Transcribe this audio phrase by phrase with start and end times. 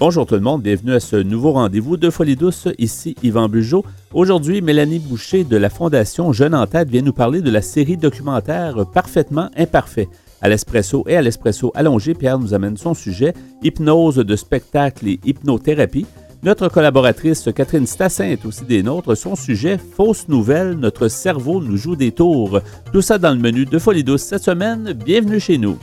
[0.00, 2.66] Bonjour tout le monde, bienvenue à ce nouveau rendez-vous de Folie douce.
[2.78, 3.84] Ici Yvan Bugeaud.
[4.12, 7.96] Aujourd'hui, Mélanie Boucher de la Fondation Jeune en tête vient nous parler de la série
[7.96, 10.08] documentaire Parfaitement imparfait.
[10.42, 15.20] À l'espresso et à l'espresso allongé, Pierre nous amène son sujet hypnose de spectacle et
[15.24, 16.06] hypnothérapie.
[16.42, 19.16] Notre collaboratrice Catherine Stassin est aussi des nôtres.
[19.16, 22.60] Son sujet, fausse nouvelle, notre cerveau nous joue des tours.
[22.92, 24.92] Tout ça dans le menu de Folie douce cette semaine.
[24.92, 25.78] Bienvenue chez nous.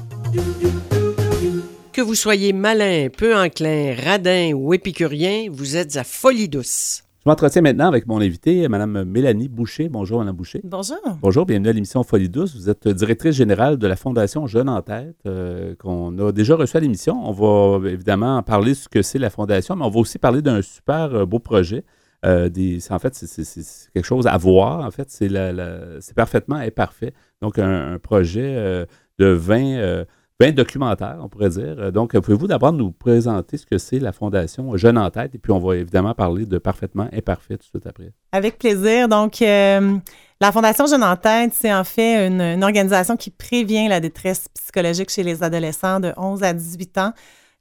[1.93, 7.03] Que vous soyez malin, peu enclin, radin ou épicurien, vous êtes à Folie douce.
[7.25, 9.89] Je m'entretiens maintenant avec mon invité, Mme Mélanie Boucher.
[9.89, 10.61] Bonjour, Mme Boucher.
[10.63, 10.95] Bonjour.
[11.21, 12.55] Bonjour, bienvenue à l'émission Folie douce.
[12.55, 16.77] Vous êtes directrice générale de la Fondation Jeune en tête, euh, qu'on a déjà reçu
[16.77, 17.27] à l'émission.
[17.27, 20.41] On va évidemment parler de ce que c'est la Fondation, mais on va aussi parler
[20.41, 21.83] d'un super euh, beau projet.
[22.23, 24.85] Euh, des, en fait, c'est quelque chose à voir.
[24.85, 27.13] En fait, c'est parfaitement imparfait.
[27.41, 28.85] Donc, un, projet
[29.19, 30.05] de 20
[30.41, 31.75] bien documentaire, on pourrait dire.
[31.77, 35.37] Euh, donc, pouvez-vous d'abord nous présenter ce que c'est la Fondation Jeune en tête, et
[35.37, 38.11] puis on va évidemment parler de Parfaitement Imparfait tout de suite après.
[38.31, 39.07] Avec plaisir.
[39.07, 39.97] Donc, euh,
[40.39, 45.11] la Fondation Jeune en tête, c'est en fait une, organisation qui prévient la détresse psychologique
[45.11, 47.13] chez les adolescents de 11 à 18 ans.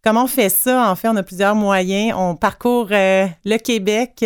[0.03, 0.91] Comment on fait ça?
[0.91, 2.15] En fait, on a plusieurs moyens.
[2.17, 4.25] On parcourt euh, le Québec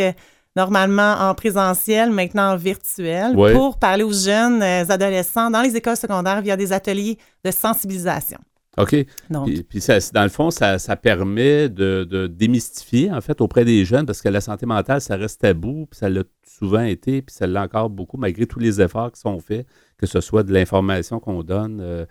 [0.57, 5.97] normalement en présentiel, maintenant en virtuel, pour parler aux jeunes euh, adolescents dans les écoles
[5.97, 8.39] secondaires via des ateliers de sensibilisation.
[8.77, 8.97] OK.
[9.31, 14.07] Donc, puis, ça, dans le fond, ça, permet de, démystifier, en fait, auprès des jeunes,
[14.07, 17.47] parce que la santé mentale, ça reste tabou, puis ça l'a souvent été, puis ça
[17.47, 19.67] l'a encore beaucoup, malgré tous les efforts qui sont faits,
[19.99, 22.05] que ce soit de l'information qu'on donne, euh,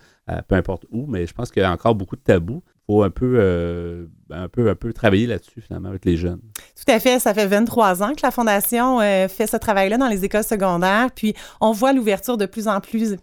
[0.48, 3.10] peu importe où, mais je pense qu'il y a encore beaucoup de tabous faut un
[3.10, 6.42] peu, euh, un peu, un peu travailler là-dessus, finalement, avec les jeunes.
[6.76, 7.20] Tout à fait.
[7.20, 11.10] Ça fait 23 ans que la Fondation euh, fait ce travail-là dans les écoles secondaires.
[11.16, 13.16] Puis, on voit l'ouverture de plus en plus.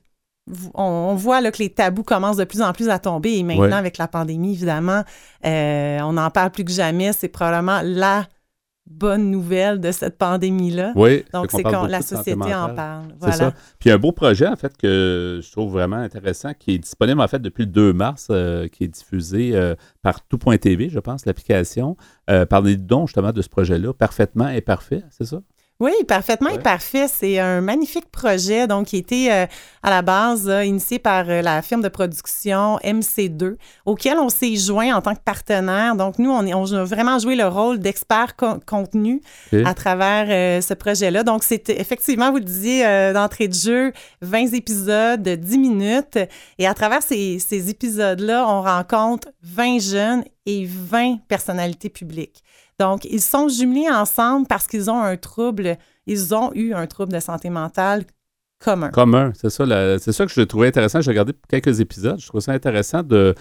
[0.74, 3.36] On, voit là, que les tabous commencent de plus en plus à tomber.
[3.36, 5.04] Et maintenant, avec la pandémie, évidemment,
[5.46, 7.12] euh, on en parle plus que jamais.
[7.12, 8.26] C'est probablement la
[8.90, 10.92] bonne nouvelle de cette pandémie-là.
[10.96, 13.04] Oui, donc c'est quand la société en parle.
[13.18, 13.36] Voilà.
[13.36, 13.54] Ça.
[13.78, 17.28] Puis un beau projet, en fait, que je trouve vraiment intéressant, qui est disponible, en
[17.28, 21.96] fait, depuis le 2 mars, euh, qui est diffusé euh, par tout.tv, je pense, l'application.
[22.28, 25.40] Euh, parlez donc justement de ce projet-là, parfaitement et parfait, c'est ça?
[25.80, 27.06] Oui, parfaitement et parfait.
[27.08, 29.46] C'est un magnifique projet donc qui a été euh,
[29.82, 34.94] à la base initié par euh, la firme de production MC2, auquel on s'est joint
[34.94, 35.96] en tant que partenaire.
[35.96, 38.36] Donc nous, on, est, on a vraiment joué le rôle d'expert
[38.66, 39.22] contenu
[39.64, 41.22] à travers euh, ce projet-là.
[41.22, 46.18] Donc c'est effectivement, vous le disiez d'entrée de jeu, 20 épisodes de 10 minutes.
[46.58, 52.42] Et à travers ces, ces épisodes-là, on rencontre 20 jeunes et 20 personnalités publiques.
[52.80, 55.76] Donc, ils sont jumelés ensemble parce qu'ils ont un trouble,
[56.06, 58.04] ils ont eu un trouble de santé mentale
[58.58, 58.88] commun.
[58.88, 59.98] Commun, c'est ça.
[59.98, 61.02] C'est ça que je trouvais intéressant.
[61.02, 62.18] J'ai regardé quelques épisodes.
[62.18, 63.34] Je trouve ça intéressant de.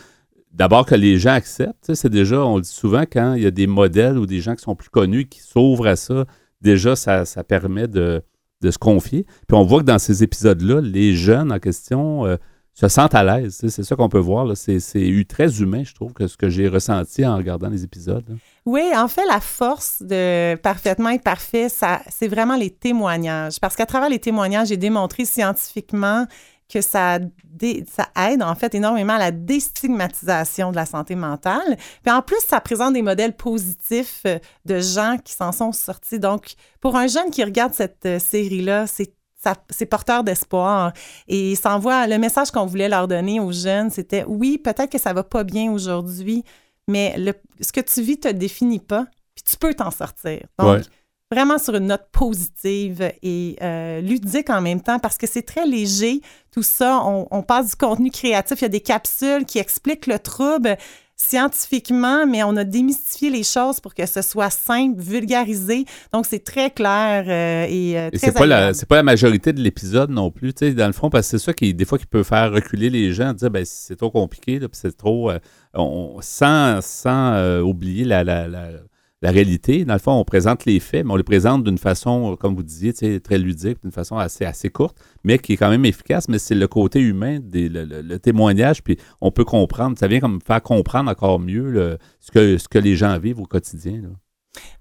[0.51, 1.93] D'abord que les gens acceptent.
[1.93, 4.55] C'est déjà, on le dit souvent, quand il y a des modèles ou des gens
[4.55, 6.25] qui sont plus connus qui s'ouvrent à ça,
[6.59, 8.21] déjà, ça, permet de,
[8.61, 9.25] se confier.
[9.47, 12.35] Puis on voit que dans ces épisodes-là, les jeunes en question euh,
[12.79, 13.57] se sentent à l'aise.
[13.67, 14.55] C'est ça qu'on peut voir.
[14.55, 18.37] C'est très humain, je trouve, que ce que j'ai ressenti en regardant les épisodes.
[18.65, 23.59] Oui, en fait, la force de Parfaitement et Parfait, c'est vraiment les témoignages.
[23.59, 26.25] Parce qu'à travers les témoignages, j'ai démontré scientifiquement
[26.71, 27.19] que ça,
[27.87, 31.77] ça aide en fait énormément à la déstigmatisation de la santé mentale.
[32.03, 36.19] Puis en plus, ça présente des modèles positifs euh, de gens qui s'en sont sortis.
[36.19, 39.11] Donc, pour un jeune qui regarde cette euh, série-là, c'est
[39.69, 40.93] c'est porteur d'espoir.
[41.27, 44.99] Et ça envoie le message qu'on voulait leur donner aux jeunes, c'était oui, peut-être que
[44.99, 46.43] ça va pas bien aujourd'hui,
[46.87, 49.05] mais le, ce que tu vis te définit pas,
[49.35, 50.41] puis tu peux t'en sortir.
[50.57, 50.83] Donc,
[51.31, 55.65] vraiment sur une note positive et euh, ludique en même temps, parce que c'est très
[55.65, 56.21] léger,
[56.51, 57.01] tout ça.
[57.05, 60.77] On, on passe du contenu créatif, il y a des capsules qui expliquent le trouble
[61.21, 65.85] scientifiquement, mais on a démystifié les choses pour que ce soit simple, vulgarisé.
[66.13, 69.61] Donc, c'est très clair euh, et, euh, c'est pas la c'est pas la majorité de
[69.61, 71.97] l'épisode non plus, tu sais, dans le fond, parce que c'est ça qui des fois
[71.97, 75.39] qui peut faire reculer les gens, dire ben c'est trop compliqué, c'est trop, euh,
[75.73, 78.69] on, sans sans oublier la, la la
[79.23, 79.85] réalité.
[79.85, 82.63] Dans le fond, on présente les faits, mais on les présente d'une façon, comme vous
[82.63, 86.29] disiez, très ludique, d'une façon assez, courte, mais qui est quand même efficace.
[86.29, 89.97] Mais c'est le côté humain, le, témoignage, puis on peut comprendre.
[89.97, 93.45] Ça vient comme faire comprendre encore mieux ce, que, ce que les gens vivent au
[93.45, 94.01] quotidien.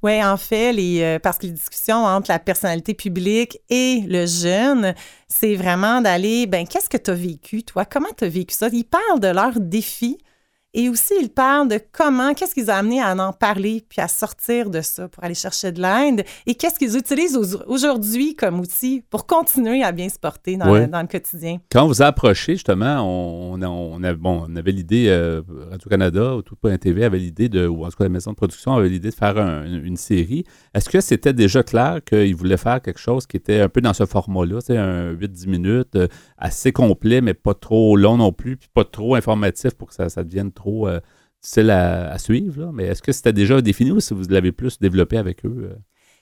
[0.02, 4.26] Oui, en fait, les, euh, parce que les discussions entre la personnalité publique et le
[4.26, 4.94] jeune,
[5.26, 7.84] c'est vraiment d'aller, ben qu'est-ce que tu as vécu, toi?
[7.84, 8.68] Comment tu as vécu ça?
[8.72, 10.18] Ils parlent de leurs défis,
[10.78, 14.06] Et aussi, il parle de comment, qu'est-ce qu'ils ont amené à en parler, puis à
[14.06, 17.36] sortir de ça pour aller chercher de l'aide, et qu'est-ce qu'ils utilisent
[17.66, 21.58] aujourd'hui comme outil pour continuer à bien se porter dans, le, dans le, quotidien.
[21.72, 27.04] Quand vous approchez, justement, on, on, a, bon, on avait l'idée, euh, Radio-Canada ou Tout.tv
[27.04, 29.36] avait l'idée de, ou en tout cas la maison de production avait l'idée de faire
[29.36, 30.44] une série.
[30.74, 33.94] Est-ce que c'était déjà clair qu'ils voulaient faire quelque chose qui était un peu dans
[33.94, 38.56] ce format-là, c'est un 8-10 minutes, euh, assez complet, mais pas trop long non plus,
[38.56, 41.00] puis pas trop informatif pour que ça, ça devienne trop euh,
[41.42, 42.70] difficile à, suivre.
[42.72, 45.70] Mais est-ce que c'était déjà défini ou si vous l'avez plus développé avec eux?
[45.72, 45.76] Euh?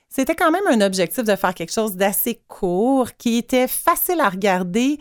[0.09, 4.29] C'était quand même un objectif de faire quelque chose d'assez court, qui était facile à
[4.29, 4.99] regarder.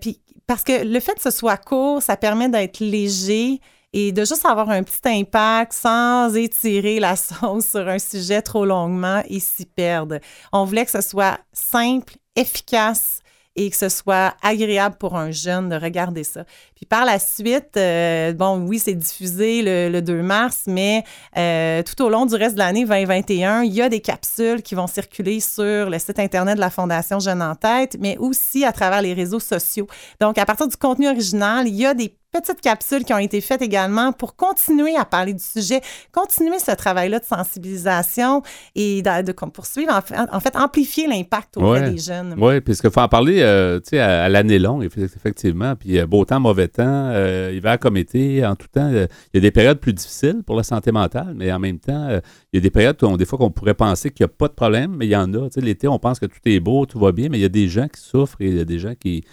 [0.00, 3.60] puis parce que le fait que ce soit court, ça permet d'être léger
[3.92, 8.64] et de juste avoir un petit impact sans étirer la sauce sur un sujet trop
[8.64, 10.18] longuement et s'y perdre.
[10.52, 13.20] On voulait que ce soit simple, efficace
[13.56, 16.44] et que ce soit agréable pour un jeune de regarder ça.
[16.74, 21.04] Puis par la suite, euh, bon, oui, c'est diffusé le, 2 mars, mais
[21.36, 24.74] euh, tout au long du reste de l'année 2021, il y a des capsules qui
[24.74, 28.72] vont circuler sur le site Internet de la Fondation Jeune en Tête, mais aussi à
[28.72, 29.86] travers les réseaux sociaux.
[30.20, 33.40] Donc, à partir du contenu original, il y a des petites capsules qui ont été
[33.40, 35.80] faites également pour continuer à parler du sujet,
[36.12, 38.42] continuer ce travail-là de sensibilisation
[38.74, 39.92] et de, poursuivre,
[40.32, 42.34] en fait, amplifier l'impact auprès des jeunes.
[42.38, 45.74] Oui, puisqu'il faut en parler euh, à, l'année longue, effectivement.
[45.76, 49.38] Puis beau temps, mauvais temps, euh, hiver comme été, en tout temps, euh, il y
[49.38, 52.08] a des périodes plus difficiles pour la santé mentale, mais en même temps,
[52.52, 54.48] il y a des périodes où des fois qu'on pourrait penser qu'il n'y a pas
[54.48, 55.48] de problème, mais il y en a.
[55.56, 57.68] L'été, on pense que tout est beau, tout va bien, mais il y a des
[57.68, 59.24] gens qui souffrent et il y a des gens qui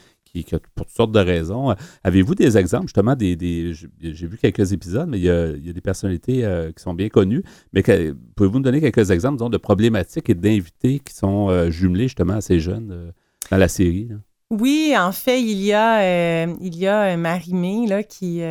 [0.76, 1.76] pour toutes sortes de raisons.
[2.04, 6.44] Avez-vous des exemples, justement, des, j'ai vu quelques épisodes, mais il y a, des personnalités
[6.44, 7.84] euh, qui sont bien connues, mais
[8.36, 12.34] pouvez-vous nous donner quelques exemples, disons, de problématiques et d'invités qui sont euh, jumelés, justement,
[12.34, 13.12] à ces jeunes euh,
[13.52, 14.10] dans la série?
[14.50, 18.42] Oui, en fait, il y a, il y a Marie-Mé là, qui,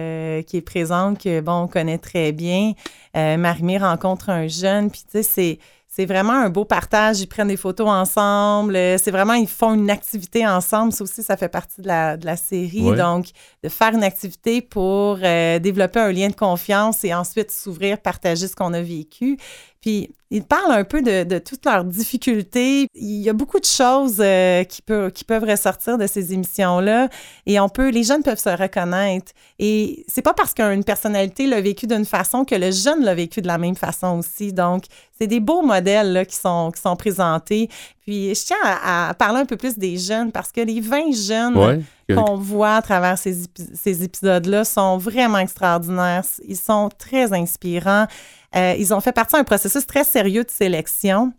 [0.46, 2.72] qui est présente, que bon, on connaît très bien.
[3.14, 5.58] Marie-Mé rencontre un jeune, puis tu sais, c'est
[5.94, 7.20] c'est vraiment un beau partage.
[7.20, 8.76] Ils prennent des photos ensemble.
[8.76, 10.90] Euh, c'est vraiment, ils font une activité ensemble.
[10.90, 12.96] Ça aussi, ça fait partie de la, de la série.
[12.96, 13.26] Donc,
[13.62, 18.48] de faire une activité pour euh, développer un lien de confiance et ensuite s'ouvrir, partager
[18.48, 19.36] ce qu'on a vécu.
[19.82, 22.86] Puis, ils parlent un peu de, toutes leurs difficultés.
[22.94, 24.80] Il y a beaucoup de choses euh, qui,
[25.12, 27.10] qui peuvent ressortir de ces émissions-là.
[27.44, 29.32] Et on peut, les jeunes peuvent se reconnaître.
[29.58, 33.42] Et c'est pas parce qu'une personnalité l'a vécu d'une façon que le jeune l'a vécu
[33.42, 34.52] de la même façon aussi.
[34.54, 34.84] Donc,
[35.18, 37.68] c'est des beaux modèles là, qui, sont, qui sont présentés.
[38.02, 41.84] Puis, je tiens à, parler un peu plus des jeunes parce que les 20 jeunes
[42.12, 43.44] qu'on voit à travers ces,
[43.74, 46.24] ces épisodes-là sont vraiment extraordinaires.
[46.46, 48.06] Ils sont très inspirants.
[48.54, 51.32] Euh, ils ont fait partie d'un processus très sérieux de sélection.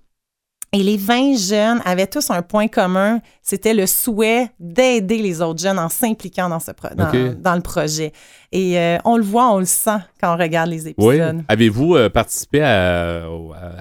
[0.75, 5.61] Et les 20 jeunes avaient tous un point commun, c'était le souhait d'aider les autres
[5.61, 8.11] jeunes en s'impliquant dans, ce dans, le projet.
[8.51, 11.35] Et euh, on le voit, on le sent quand on regarde les épisodes.
[11.35, 11.43] Oui.
[11.47, 13.23] Avez-vous euh, participé à,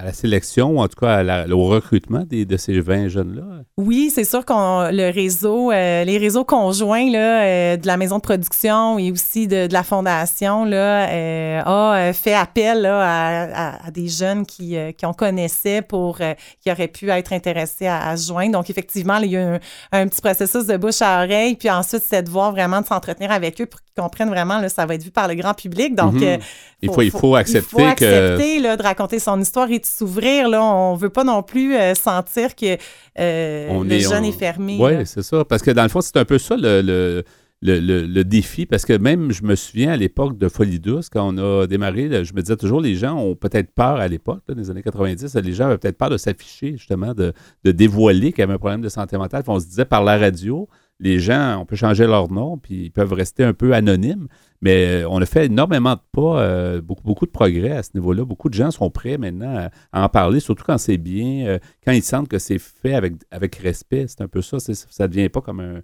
[0.03, 3.63] la sélection ou en tout cas au recrutement de ces 20 jeunes-là?
[3.77, 8.21] Oui, c'est sûr qu'on le réseau, euh, les réseaux conjoints là, de la maison de
[8.21, 15.05] production et aussi de, la fondation là, a fait appel à, des jeunes qui, qui
[15.05, 18.53] on connaissait pour qui auraient pu être intéressés à, se joindre.
[18.53, 19.59] Donc, effectivement, il y a un,
[19.91, 21.55] un, petit processus de bouche à oreille.
[21.55, 24.85] Puis ensuite, c'est de voir vraiment de s'entretenir avec eux pour qu'ils comprennent vraiment ça
[24.85, 25.95] va être vu par le grand public.
[25.95, 26.23] Donc, mhm.
[26.23, 26.37] euh,
[26.81, 29.85] il, faut, il, faut, accepter, il faut accepter là, de raconter son histoire et de
[29.85, 30.49] s'ouvrir.
[30.49, 32.77] Là, on veut pas non plus euh, sentir que
[33.19, 34.77] euh, le jeune est fermé.
[34.79, 35.45] Oui, c'est ça.
[35.45, 37.23] Parce que dans le fond, c'est un peu ça le, le...
[37.65, 41.37] Le, défi, parce que même, je me souviens à l'époque de Folie douce, quand on
[41.37, 44.69] a démarré, je me disais toujours, les gens ont peut-être peur à l'époque, dans les
[44.69, 47.33] années 90, les gens avaient peut-être peur de s'afficher, justement, de,
[47.63, 49.43] de dévoiler qu'il y avait un problème de santé mentale.
[49.47, 50.67] on se disait par la radio,
[50.99, 54.27] les gens, on peut changer leur nom, puis ils peuvent rester un peu anonymes.
[54.61, 57.89] Mais euh, on a fait énormément de pas, euh, beaucoup, beaucoup de progrès à ce
[57.95, 58.23] niveau-là.
[58.23, 61.91] Beaucoup de gens sont prêts maintenant à, en parler, surtout quand c'est bien, euh, quand
[61.91, 64.05] ils sentent que c'est fait avec, avec respect.
[64.07, 64.59] C'est un peu ça.
[64.59, 65.81] Ça ne devient pas comme un.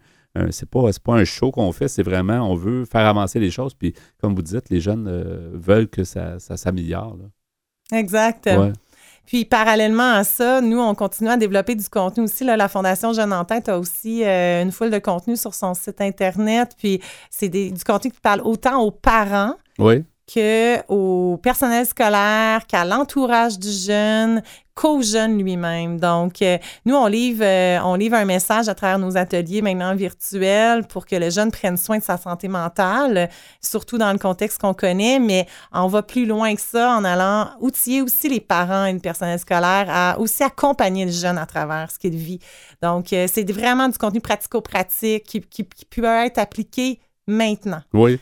[0.51, 3.73] C'est pas, pas un show qu'on fait, c'est vraiment, on veut faire avancer les choses.
[3.73, 5.09] Puis, comme vous dites, les jeunes
[5.53, 7.17] veulent que ça, ça s'améliore.
[7.91, 8.49] Exact.
[9.29, 12.43] Puis parallèlement à ça, nous, on continue à développer du contenu aussi.
[12.43, 15.75] Là, la Fondation Jeune en Tête a aussi euh, une foule de contenu sur son
[15.75, 16.71] site Internet.
[16.75, 23.57] Puis c'est du contenu qui parle autant aux parents oui qu'au personnel scolaire, qu'à l'entourage
[23.57, 24.43] du jeune,
[24.79, 25.99] qu'au jeune lui-même.
[25.99, 29.93] Donc, euh, nous, on livre, euh, on livre un message à travers nos ateliers maintenant
[29.93, 33.29] virtuels pour que le jeune prenne soin de sa santé mentale,
[33.61, 37.49] surtout dans le contexte qu'on connaît, mais on va plus loin que ça en allant
[37.59, 41.91] outiller aussi les parents et le personnel scolaire à aussi accompagner le jeune à travers
[41.91, 42.39] ce qu'il vit.
[42.81, 47.81] Donc, euh, c'est vraiment du contenu pratico-pratique qui, qui peut être appliqué maintenant.
[47.93, 48.17] Oui.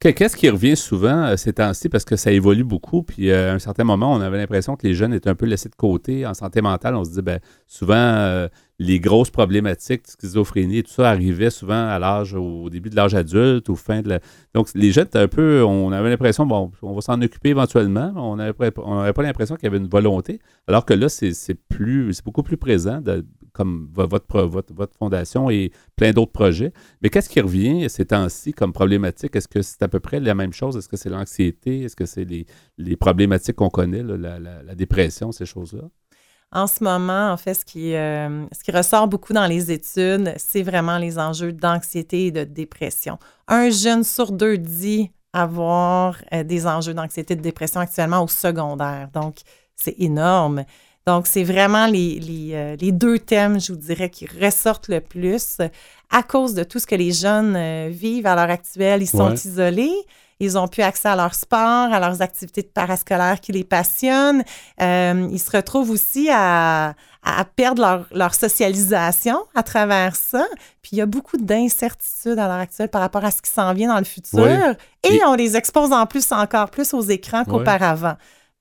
[0.00, 1.90] Qu'est-ce qui revient souvent euh, ces temps-ci?
[1.90, 4.86] Parce que ça évolue beaucoup, puis euh, à un certain moment, on avait l'impression que
[4.86, 6.96] les jeunes étaient un peu laissés de côté en santé mentale.
[6.96, 11.86] On se dit, ben, souvent, euh, les grosses problématiques schizophrénie et tout ça arrivaient souvent
[11.86, 14.20] à l'âge, au début de l'âge adulte, ou fin de la.
[14.54, 18.14] Donc, les jeunes étaient un peu, on avait l'impression, bon, on va s'en occuper éventuellement.
[18.16, 21.34] On n'avait pas l'impression qu'il y avait une volonté, alors que là, c'est
[21.68, 23.02] plus, c'est beaucoup plus présent.
[23.02, 23.26] De,
[23.60, 24.24] comme votre,
[24.98, 26.72] fondation et plein d'autres projets.
[27.02, 29.36] Mais qu'est-ce qui revient ces temps-ci comme problématique?
[29.36, 30.78] Est-ce que c'est à peu près la même chose?
[30.78, 31.82] Est-ce que c'est l'anxiété?
[31.82, 35.82] Est-ce que c'est les, problématiques qu'on connaît, la, dépression, ces choses-là?
[36.52, 40.32] En ce moment, en fait, ce qui, euh, ce qui ressort beaucoup dans les études,
[40.38, 43.18] c'est vraiment les enjeux d'anxiété et de dépression.
[43.46, 48.26] Un jeune sur deux dit avoir euh, des enjeux d'anxiété et de dépression actuellement au
[48.26, 49.10] secondaire.
[49.12, 49.36] Donc,
[49.76, 50.64] c'est énorme.
[51.06, 55.58] Donc, c'est vraiment euh, les, deux thèmes, je vous dirais, qui ressortent le plus
[56.10, 59.02] à cause de tout ce que les jeunes euh, vivent à l'heure actuelle.
[59.02, 59.94] Ils sont isolés.
[60.40, 64.42] Ils ont plus accès à leur sport, à leurs activités de parascolaires qui les passionnent.
[64.80, 66.94] Euh, ils se retrouvent aussi à,
[67.56, 70.46] perdre leur, socialisation à travers ça.
[70.80, 73.74] Puis il y a beaucoup d'incertitudes à l'heure actuelle par rapport à ce qui s'en
[73.74, 74.74] vient dans le futur.
[75.04, 78.16] Et, on les expose en plus encore plus aux écrans qu'auparavant.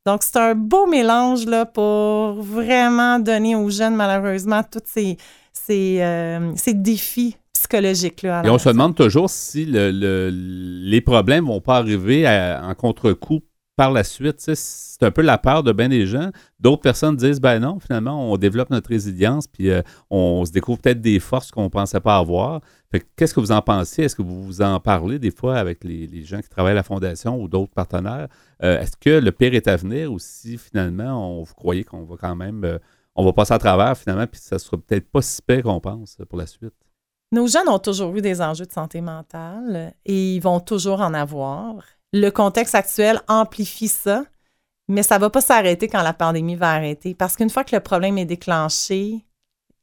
[0.05, 5.17] Donc, c'est un beau mélange là, pour vraiment donner aux jeunes, malheureusement, tous ces,
[5.53, 8.43] ces, euh, défis psychologiques-là.
[8.45, 13.41] Et on se demande toujours si les problèmes ne vont pas arriver en contre-coup
[13.79, 14.41] par la suite.
[14.41, 16.31] C'est un peu la peur de bien des gens.
[16.59, 20.79] D'autres personnes disent, ben non, finalement, on développe notre résilience, puis euh, on se découvre
[20.79, 22.59] peut-être des forces qu'on ne pensait pas avoir.
[23.15, 24.03] Qu'est-ce que vous en pensez?
[24.03, 26.83] Est-ce que vous vous en parlez des fois avec les, gens qui travaillent à la
[26.83, 28.27] Fondation ou d'autres partenaires?
[28.63, 32.03] Euh, est-ce que le pire est à venir ou si finalement, on, vous croyez qu'on
[32.03, 32.79] va quand même, euh,
[33.15, 35.79] on va passer à travers finalement, puis ça ne sera peut-être pas si pire qu'on
[35.79, 36.75] pense pour la suite?
[37.31, 41.13] Nos jeunes ont toujours eu des enjeux de santé mentale et ils vont toujours en
[41.13, 41.75] avoir.
[42.13, 44.25] Le contexte actuel amplifie ça,
[44.87, 47.13] mais ça ne va pas s'arrêter quand la pandémie va arrêter.
[47.13, 49.25] Parce qu'une fois que le problème est déclenché,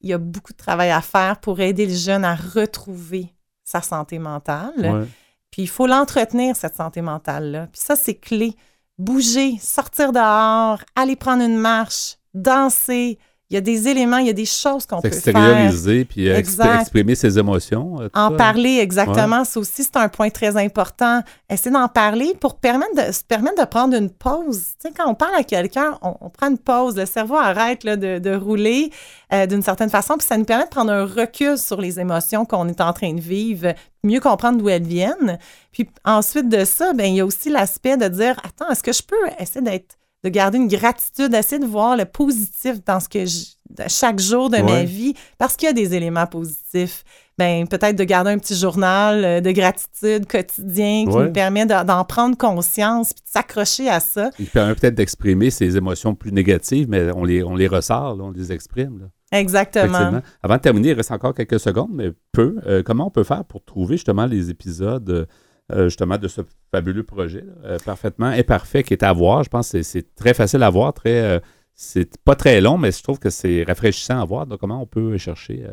[0.00, 3.32] il y a beaucoup de travail à faire pour aider le jeune à retrouver
[3.64, 5.06] sa santé mentale.
[5.50, 7.68] Puis il faut l'entretenir, cette santé mentale-là.
[7.72, 8.54] Puis ça, c'est clé.
[8.98, 13.18] Bouger, sortir dehors, aller prendre une marche, danser,
[13.48, 15.18] il y a des éléments, il y a des choses qu'on peut faire.
[15.18, 18.00] Extérioriser puis exprimer ses émotions.
[18.00, 19.44] Euh, en parler, exactement.
[19.44, 21.22] Ça aussi, c'est un point très important.
[21.48, 24.74] Essayer d'en parler pour permettre de, se permettre de prendre une pause.
[24.80, 26.96] Tu sais, quand on parle à quelqu'un, on, prend une pause.
[26.96, 28.90] Le cerveau arrête là, de, de, rouler
[29.32, 30.16] euh, d'une certaine façon.
[30.18, 33.14] Puis ça nous permet de prendre un recul sur les émotions qu'on est en train
[33.14, 35.38] de vivre, mieux comprendre d'où elles viennent.
[35.70, 38.92] Puis ensuite de ça, ben il y a aussi l'aspect de dire, attends, est-ce que
[38.92, 43.08] je peux essayer d'être de garder une gratitude, d'essayer de voir le positif dans ce
[43.08, 43.44] que je,
[43.88, 47.04] chaque jour de ma vie, parce qu'il y a des éléments positifs.
[47.38, 52.02] Ben, peut-être de garder un petit journal euh, de gratitude quotidien qui nous permet d'en
[52.04, 54.30] prendre conscience puis de s'accrocher à ça.
[54.38, 58.30] Il permet peut-être d'exprimer ses émotions plus négatives, mais on les, on les ressort, on
[58.30, 59.10] les exprime.
[59.32, 60.22] Exactement.
[60.42, 62.56] Avant de terminer, il reste encore quelques secondes, mais peu.
[62.66, 65.28] Euh, comment on peut faire pour trouver justement les épisodes
[65.72, 69.42] euh, justement de ce fabuleux projet, euh, parfaitement imparfait qui est à voir.
[69.42, 71.40] Je pense que c'est très facile à voir, très, euh,
[71.74, 74.46] c'est pas très long, mais je trouve que c'est rafraîchissant à voir.
[74.46, 75.66] Donc, comment on peut chercher?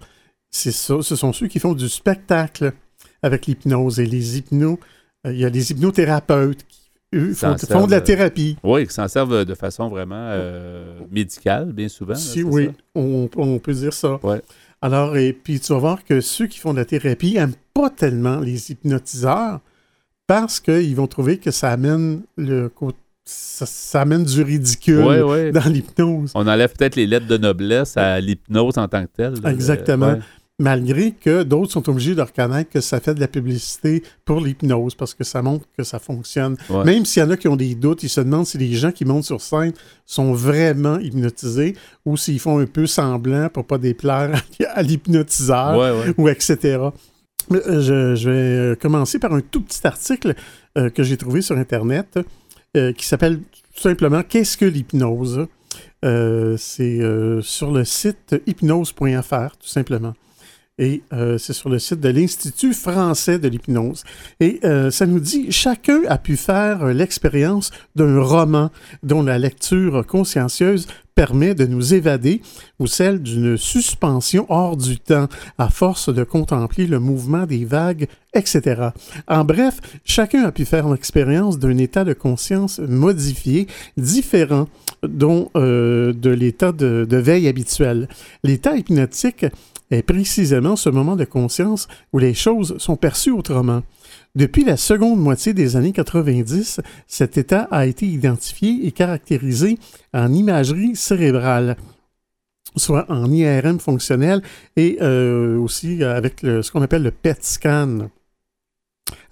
[0.51, 2.73] c'est ça, ce sont ceux qui font du spectacle
[3.23, 4.77] avec l'hypnose et les hypnos euh,
[5.31, 8.57] il y a les hypnothérapeutes qui, eux, font, de la thérapie.
[8.63, 12.15] Oui, qui s'en servent de façon vraiment euh, médicale, bien souvent.
[12.15, 14.19] Si, oui, on, peut dire ça.
[14.23, 14.41] Ouais.
[14.81, 17.89] Alors, et puis tu vas voir que ceux qui font de la thérapie n'aiment pas
[17.89, 19.59] tellement les hypnotiseurs
[20.27, 22.69] parce qu'ils vont trouver que ça amène le
[23.29, 26.31] ça, amène du ridicule dans l'hypnose.
[26.35, 29.33] On enlève peut-être les lettres de noblesse à l'hypnose en tant que telle.
[29.45, 30.17] Exactement.
[30.59, 34.95] Malgré que d'autres sont obligés de reconnaître que ça fait de la publicité pour l'hypnose
[34.95, 36.57] parce que ça montre que ça fonctionne.
[36.69, 36.83] Ouais.
[36.83, 38.91] Même s'il y en a qui ont des doutes, ils se demandent si les gens
[38.91, 39.73] qui montent sur scène
[40.05, 44.41] sont vraiment hypnotisés ou s'ils font un peu semblant pour pas déplaire
[44.73, 46.13] à l'hypnotiseur Ouais, ouais.
[46.17, 46.57] ou etc.
[47.51, 50.33] Euh, Je, je vais euh, commencer par un tout petit article
[50.77, 52.19] euh, que j'ai trouvé sur Internet
[52.75, 53.39] euh, qui s'appelle
[53.75, 55.45] tout simplement Qu'est-ce que l'hypnose
[56.03, 56.99] Euh, C'est
[57.41, 60.13] sur le site hypnose.fr, tout simplement.
[60.79, 64.03] Et euh, c'est sur le site de l'Institut français de l'hypnose.
[64.39, 68.69] Et euh, ça nous dit chacun a pu faire euh, l'expérience d'un roman
[69.01, 72.43] dont la lecture consciencieuse permet de nous évader
[72.77, 78.07] ou celle d'une suspension hors du temps à force de contempler le mouvement des vagues,
[78.35, 78.89] etc.
[79.27, 83.65] En bref, chacun a pu faire l'expérience d'un état de conscience modifié,
[83.97, 84.67] différent
[85.01, 88.07] dont de l'état de, de veille habituel.
[88.43, 89.47] L'état hypnotique
[89.91, 93.83] est précisément ce moment de conscience où les choses sont perçues autrement.
[94.35, 99.77] Depuis la seconde moitié des années 90, cet état a été identifié et caractérisé
[100.13, 101.77] en imagerie cérébrale
[102.75, 104.43] soit en IRM fonctionnel
[104.75, 108.09] et euh, aussi avec ce qu'on appelle le PET scan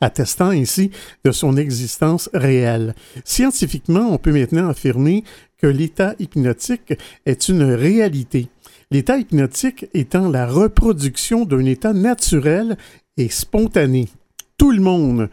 [0.01, 0.91] attestant ainsi
[1.23, 2.95] de son existence réelle.
[3.23, 5.23] Scientifiquement, on peut maintenant affirmer
[5.57, 6.93] que l'état hypnotique
[7.25, 8.47] est une réalité.
[8.95, 12.77] L'état hypnotique étant la reproduction d'un état naturel
[13.17, 14.07] et spontané.
[14.57, 15.29] Tout le monde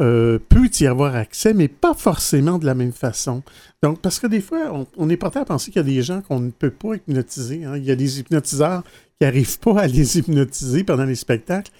[0.00, 3.44] euh, peut y avoir accès, mais pas forcément de la même façon.
[3.84, 6.22] Donc, parce que des fois, on, est porté à penser qu'il y a des gens
[6.22, 7.64] qu'on ne peut pas hypnotiser.
[7.64, 7.76] hein.
[7.76, 11.70] Il y a des hypnotiseurs qui n'arrivent pas à les hypnotiser pendant les spectacles.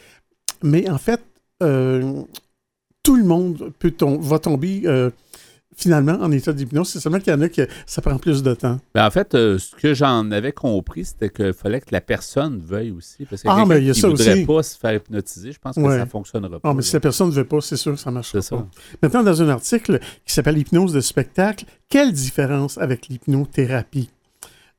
[0.62, 1.20] Mais en fait,
[1.64, 2.22] euh,
[3.02, 5.10] tout le monde peut va tomber euh,
[5.76, 6.88] finalement en état d'hypnose.
[6.88, 8.78] C'est seulement qu'il y en a que ça prend plus de temps.
[8.94, 12.60] Ben, en fait, euh, ce que j'en avais compris, c'était qu'il fallait que la personne
[12.64, 13.24] veuille aussi.
[13.24, 14.44] Parce que Ah, mais il y a ça voudrait aussi.
[14.46, 15.98] pas se faire hypnotiser, je pense que Ouais.
[15.98, 16.68] ça ne fonctionnera pas.
[16.70, 18.48] Ah, mais si la personne ne veut pas, c'est sûr que ça ne marchera C'est
[18.48, 18.56] ça.
[18.56, 18.66] pas.
[19.02, 24.10] Maintenant, dans un article qui s'appelle Hypnose de spectacle, quelle différence avec l'hypnothérapie?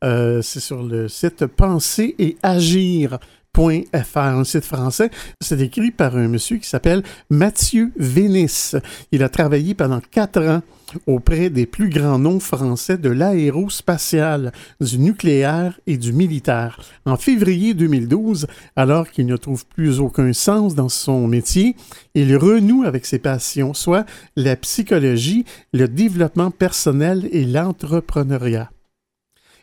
[0.04, 3.18] Euh, c'est sur le site penser et agir.
[3.56, 5.10] .fr, un site français.
[5.40, 8.74] C'est écrit par un monsieur qui s'appelle Mathieu Vénis.
[9.12, 10.62] Il a travaillé pendant quatre ans
[11.08, 16.80] auprès des plus grands noms français de l'aérospatial, du nucléaire et du militaire.
[17.06, 21.76] En février 2012, alors qu'il ne trouve plus aucun sens dans son métier,
[22.14, 28.70] il renoue avec ses passions, soit la psychologie, le développement personnel et l'entrepreneuriat.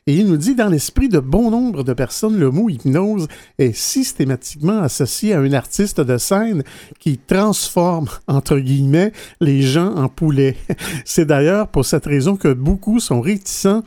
[0.08, 3.72] Et il nous dit, dans l'esprit de bon nombre de personnes, le mot hypnose est
[3.72, 6.64] systématiquement associé à un artiste de scène
[6.98, 10.56] qui transforme, entre guillemets, les gens en poulets.
[11.04, 13.84] C'est d'ailleurs pour cette raison que beaucoup sont réticents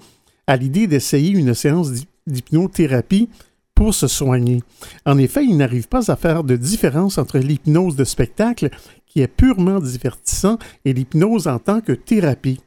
[0.48, 3.28] à l'idée d'essayer une séance d'hy- d'hypnothérapie
[3.74, 4.64] pour se soigner.
[5.06, 8.70] En effet, ils n'arrivent pas à faire de différence entre l'hypnose de spectacle,
[9.06, 12.62] qui est purement divertissant, et l'hypnose en tant que thérapie.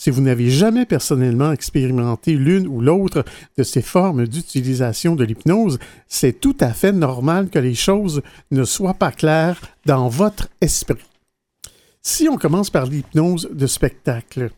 [0.00, 3.24] Si vous n'avez jamais personnellement expérimenté l'une ou l'autre
[3.56, 8.62] de ces formes d'utilisation de l'hypnose, c'est tout à fait normal que les choses ne
[8.62, 11.04] soient pas claires dans votre esprit.
[12.00, 14.50] Si on commence par l'hypnose de spectacle,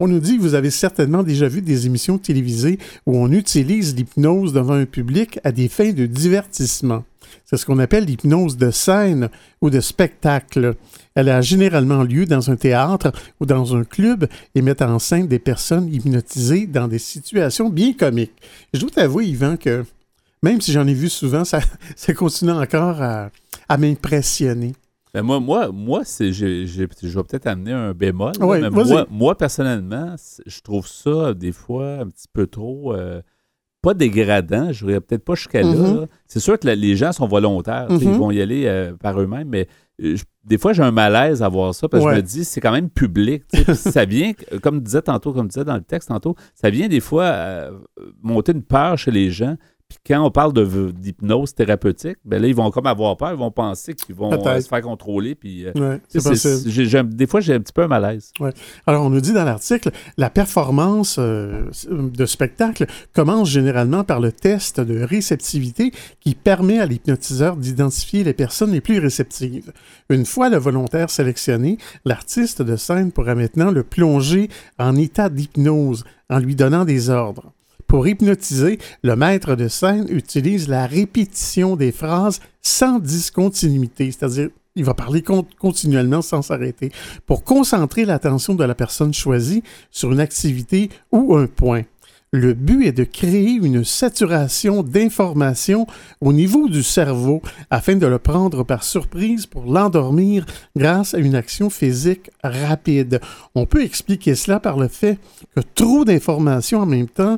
[0.00, 3.94] on nous dit que vous avez certainement déjà vu des émissions télévisées où on utilise
[3.94, 7.04] l'hypnose devant un public à des fins de divertissement.
[7.44, 9.28] C'est ce qu'on appelle l'hypnose de scène
[9.60, 10.74] ou de spectacle.
[11.14, 15.28] Elle a généralement lieu dans un théâtre ou dans un club et met en scène
[15.28, 18.32] des personnes hypnotisées dans des situations bien comiques.
[18.72, 19.84] Je dois t'avouer, Yvan, que
[20.42, 21.60] même si j'en ai vu souvent, ça,
[22.16, 24.74] continue encore à m'impressionner.
[25.14, 28.32] Ben, moi, moi, moi c'est, j'ai- j'ai- je vais peut-être amener un bémol.
[28.38, 32.92] là, Ouais, mais moi, moi, personnellement, je trouve ça des fois un petit peu trop.
[32.94, 33.22] euh,
[33.80, 35.96] pas dégradant, je n'irais peut-être pas jusqu'à là, Mhm.
[36.00, 36.06] là.
[36.26, 37.86] C'est sûr que la- les gens sont volontaires.
[37.90, 39.68] Ils vont y aller euh, par eux-mêmes, mais
[40.02, 42.44] euh, je- des fois, j'ai un malaise à voir ça parce que je me dis,
[42.46, 43.44] c'est quand même public.
[43.74, 47.24] ça vient, comme disait tantôt, comme disait dans le texte tantôt, ça vient des fois
[47.24, 47.72] euh,
[48.22, 49.56] monter une peur chez les gens.
[49.88, 53.38] Puis quand on parle de, d'hypnose thérapeutique, ben là, ils vont comme avoir peur, ils
[53.38, 55.34] vont penser qu'ils vont euh, se faire contrôler.
[55.34, 58.32] Puis, euh, Ouais, tu sais, c'est des fois, j'ai un petit peu un malaise.
[58.86, 64.32] Alors, on nous dit dans l'article, la performance euh, de spectacle commence généralement par le
[64.32, 69.72] test de réceptivité qui permet à l'hypnotiseur d'identifier les personnes les plus réceptives.
[70.08, 76.04] Une fois le volontaire sélectionné, l'artiste de scène pourra maintenant le plonger en état d'hypnose
[76.30, 77.52] en lui donnant des ordres.
[77.86, 84.84] Pour hypnotiser, le maître de scène utilise la répétition des phrases sans discontinuité, c'est-à-dire il
[84.84, 86.90] va parler con- continuellement sans s'arrêter
[87.26, 91.82] pour concentrer l'attention de la personne choisie sur une activité ou un point.
[92.32, 95.86] Le but est de créer une saturation d'informations
[96.20, 100.44] au niveau du cerveau afin de le prendre par surprise pour l'endormir
[100.74, 103.20] grâce à une action physique rapide.
[103.54, 105.18] On peut expliquer cela par le fait
[105.54, 107.36] que trop d'informations en même temps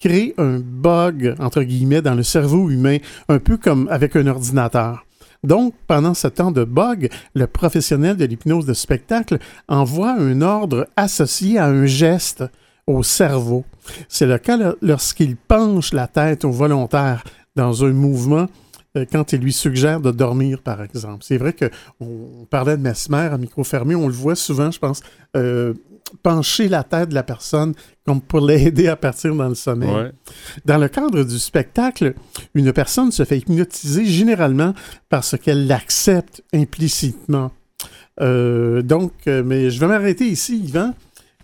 [0.00, 5.04] crée un bug, entre guillemets, dans le cerveau humain, un peu comme avec un ordinateur.
[5.44, 10.88] Donc, pendant ce temps de bug, le professionnel de l'hypnose de spectacle envoie un ordre
[10.96, 12.44] associé à un geste
[12.86, 13.64] au cerveau.
[14.08, 17.22] C'est le cas lorsqu'il penche la tête au volontaire
[17.54, 18.46] dans un mouvement
[18.96, 21.22] euh, quand il lui suggère de dormir, par exemple.
[21.22, 25.02] C'est vrai qu'on parlait de Mesmer à micro fermé, on le voit souvent, je pense,
[25.36, 25.74] euh,
[26.22, 30.12] pencher la tête de la personne comme pour l'aider à partir dans le sommeil.
[30.64, 32.14] Dans le cadre du spectacle,
[32.54, 34.74] une personne se fait hypnotiser généralement
[35.08, 37.50] parce qu'elle l'accepte implicitement.
[38.20, 40.94] Euh, donc, euh, mais je vais m'arrêter ici, Yvan.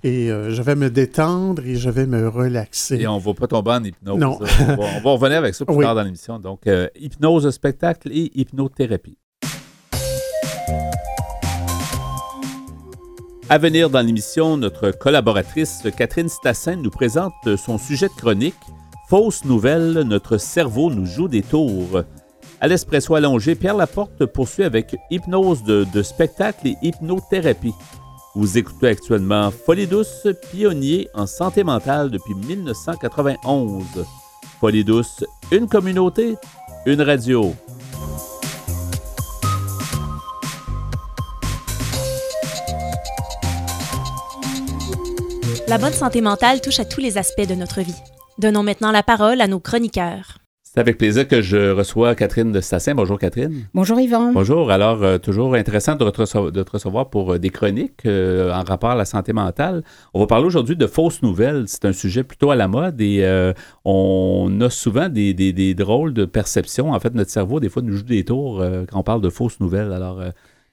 [0.02, 2.96] Et euh, je vais me détendre et je vais me relaxer.
[2.96, 4.18] Et on ne va pas tomber en hypnose.
[4.18, 4.38] Non.
[4.68, 6.38] on, va, revenir avec ça plus tard dans l'émission.
[6.38, 9.16] Donc, hypnose spectacle et hypnothérapie.
[13.50, 18.54] À venir dans l'émission, notre collaboratrice Catherine Stassin nous présente son sujet de chronique
[19.10, 22.04] Fausse nouvelle, notre cerveau nous joue des tours.
[22.58, 27.74] À l'espresso allongé, Pierre Laporte poursuit avec hypnose de, spectacle et hypnothérapie.
[28.34, 33.84] Vous écoutez actuellement Folie douce, pionnier en santé mentale depuis 1991.
[34.58, 36.36] Folie douce, une communauté,
[36.86, 37.54] une radio.
[45.66, 47.96] La bonne santé mentale touche à tous les aspects de notre vie.
[48.38, 50.36] Donnons maintenant la parole à nos chroniqueurs.
[50.62, 52.94] C'est avec plaisir que je reçois Catherine de Stassin.
[52.94, 53.66] Bonjour Catherine.
[53.72, 54.32] Bonjour Yvan.
[54.32, 54.70] Bonjour.
[54.70, 58.94] Alors, euh, toujours intéressant de, te recevoir pour euh, des chroniques euh, en rapport à
[58.94, 59.84] la santé mentale.
[60.12, 61.64] On va parler aujourd'hui de fausses nouvelles.
[61.66, 63.24] C'est un sujet plutôt à la mode et
[63.86, 66.92] on a souvent des, des, drôles de perceptions.
[66.92, 69.60] En fait, notre cerveau, des fois, nous joue des tours quand on parle de fausses
[69.60, 69.92] nouvelles.
[69.92, 70.22] Alors,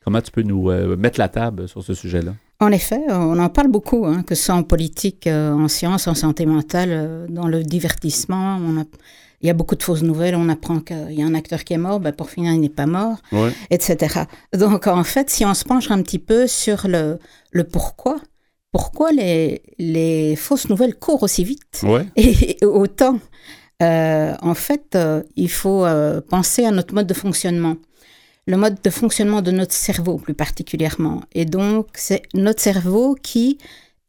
[0.03, 2.33] comment tu peux nous mettre la table sur ce sujet-là?
[2.61, 6.05] En effet, on en parle beaucoup, hein, que ce soit en politique, euh, en sciences,
[6.05, 8.59] en santé mentale, euh, dans le divertissement.
[9.41, 10.35] il y a beaucoup de fausses nouvelles.
[10.35, 12.69] On apprend qu'il y a un acteur qui est mort, ben pour finir, il n'est
[12.69, 13.17] pas mort,
[13.71, 14.25] etc.
[14.53, 17.17] Donc, en fait, si on se penche un petit peu sur le,
[17.49, 18.17] le pourquoi,
[18.71, 21.83] pourquoi les, les fausses nouvelles courent aussi vite
[22.15, 23.17] et, autant,
[23.81, 24.95] euh, en fait,
[25.35, 25.83] il faut
[26.29, 27.77] penser à notre mode de fonctionnement
[28.47, 31.21] le mode de fonctionnement de notre cerveau plus particulièrement.
[31.33, 33.57] Et donc, c'est notre cerveau qui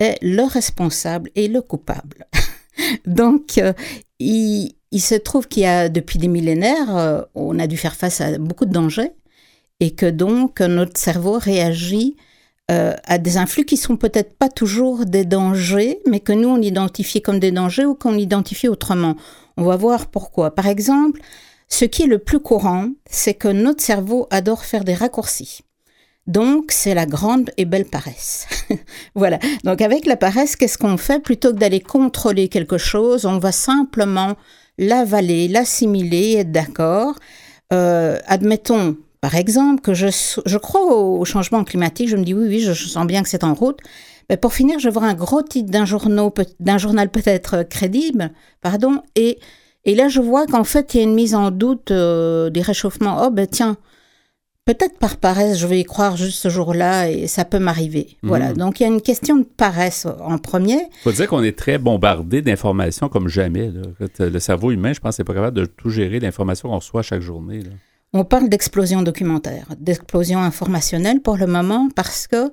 [0.01, 2.27] est le responsable et le coupable.
[3.07, 3.73] donc, euh,
[4.19, 8.21] il, se trouve qu'il y a depuis des millénaires, euh, on a dû faire face
[8.21, 9.13] à beaucoup de dangers
[9.81, 12.17] et que donc notre cerveau réagit
[12.71, 16.63] euh, à des influx qui sont peut-être pas toujours des dangers, mais que nous on
[16.63, 19.17] identifie comme des dangers ou qu'on identifie autrement.
[19.57, 20.55] On va voir pourquoi.
[20.55, 21.21] Par exemple,
[21.73, 25.61] ce qui est le plus courant, c'est que notre cerveau adore faire des raccourcis.
[26.27, 28.47] Donc, c'est la grande et belle paresse.
[29.15, 29.39] voilà.
[29.65, 31.19] Donc, avec la paresse, qu'est-ce qu'on fait?
[31.19, 34.35] Plutôt que d'aller contrôler quelque chose, on va simplement
[34.77, 37.15] l'avaler, l'assimiler, être d'accord.
[37.73, 40.09] Euh, admettons, par exemple, que je,
[40.45, 42.11] je crois au changement climatique.
[42.11, 43.79] Je me dis, oui, oui, je, sens bien que c'est en route.
[44.29, 48.31] Mais pour finir, je vois un gros titre d'un journal peut-être crédible,
[48.61, 49.39] pardon, et
[49.85, 52.63] et là, je vois qu'en fait, il y a une mise en doute euh, des
[52.63, 53.25] réchauffements.
[53.25, 53.77] Oh, ben tiens,
[54.65, 58.17] peut-être par paresse, je vais y croire juste ce jour-là et ça peut m'arriver.
[58.23, 58.29] Mhm.
[58.29, 58.53] Voilà.
[58.53, 60.79] Donc, il y a une question de paresse en premier.
[61.01, 63.71] Il faut dire qu'on est très bombardé d'informations comme jamais.
[64.19, 67.23] Le cerveau humain, je pense, n'est pas capable de tout gérer l'information qu'on reçoit chaque
[67.23, 67.61] journée.
[68.13, 72.53] On parle d'explosion documentaire, d'explosion informationnelle pour le moment parce que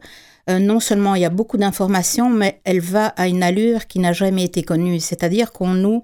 [0.49, 3.99] euh, non seulement il y a beaucoup d'informations, mais elle va à une allure qui
[3.99, 5.01] n'a jamais été connue.
[5.01, 6.03] C'est-à-dire qu'on nous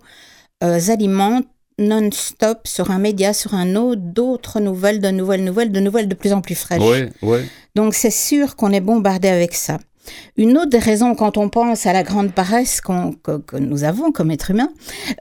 [0.61, 6.07] alimentent non-stop sur un média, sur un autre, d'autres nouvelles, de nouvelles nouvelles, de nouvelles
[6.07, 7.09] de plus en plus fraîches.
[7.75, 9.79] Donc c'est sûr qu'on est bombardé avec ça.
[10.37, 14.31] Une autre des raisons, quand on pense à la grande paresse que, nous avons comme
[14.31, 14.69] être humain,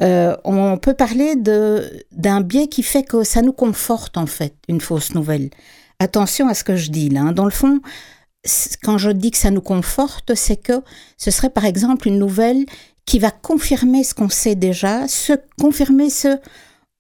[0.03, 4.81] euh, on peut parler d'un biais qui fait que ça nous conforte en fait, une
[4.81, 5.51] fausse nouvelle.
[5.99, 7.23] Attention à ce que je dis là.
[7.23, 7.33] Hein.
[7.33, 7.81] Dans le fond,
[8.83, 10.83] quand je dis que ça nous conforte, c'est que
[11.17, 12.67] ce serait par exemple une nouvelle
[13.07, 15.03] qui va confirmer ce qu'on sait déjà,
[15.61, 16.39] confirmer ce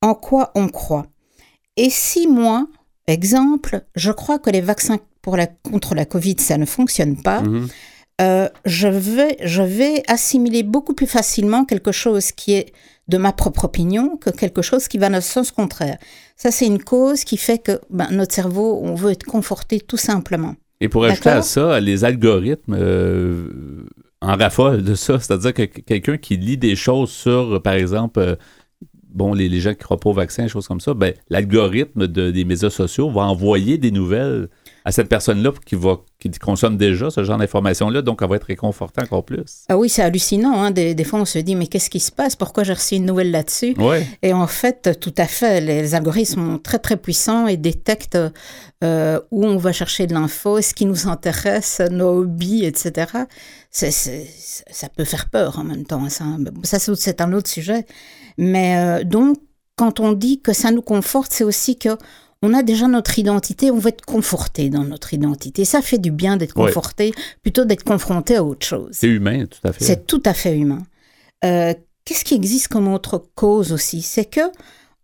[0.02, 1.06] en quoi on croit.
[1.76, 2.66] Et si moi,
[3.06, 7.40] exemple, je crois que les vaccins pour la, contre la Covid, ça ne fonctionne pas,
[7.40, 7.68] mhm.
[8.20, 12.72] euh, je, vais, je vais assimiler beaucoup plus facilement quelque chose qui est
[13.08, 15.98] de ma propre opinion que quelque chose qui va dans le sens contraire.
[16.36, 19.96] Ça, c'est une cause qui fait que ben, notre cerveau, on veut être conforté tout
[19.96, 20.54] simplement.
[20.80, 23.86] Et pour ajouter à ça, les algorithmes euh,
[24.24, 25.18] en raffole de ça.
[25.18, 28.36] C'est-à-dire que quelqu'un qui lit des choses sur, par exemple, euh,
[29.12, 32.30] bon, les, les gens qui croient pas au vaccin, choses comme ça, ben, l'algorithme de-
[32.30, 34.48] des médias sociaux va envoyer des nouvelles
[34.86, 38.44] à cette personne-là qui, va, qui consomme déjà ce genre d'informations-là, donc elle va être
[38.44, 39.64] réconfortée encore plus.
[39.70, 40.62] Ah oui, c'est hallucinant.
[40.62, 40.72] hein.
[40.72, 42.36] Des, des fois, on se dit, mais qu'est-ce qui se passe?
[42.36, 43.74] Pourquoi j'ai reçu une nouvelle là-dessus?
[43.78, 48.18] Oui, Et en fait, tout à fait, les algorithmes sont très très puissants et détectent
[48.82, 53.06] euh, où on va chercher de l'info, ce qui nous intéresse, nos hobbies, etc.
[53.74, 56.08] Ça peut faire peur en même temps.
[56.08, 56.24] Ça,
[56.62, 57.84] ça c'est un autre sujet.
[58.38, 59.36] Mais euh, donc,
[59.76, 61.90] quand on dit que ça nous conforte, c'est aussi que
[62.42, 65.64] on a déjà notre identité, on veut être conforté dans notre identité.
[65.64, 66.66] Ça fait du bien d'être Ouais.
[66.66, 68.90] conforté plutôt d'être confronté à autre chose.
[68.92, 69.84] c'est humain, tout à fait.
[69.84, 70.82] C'est tout à fait humain.
[71.44, 74.02] Euh, Qu'est-ce qui existe comme autre cause aussi?
[74.02, 74.42] C'est que,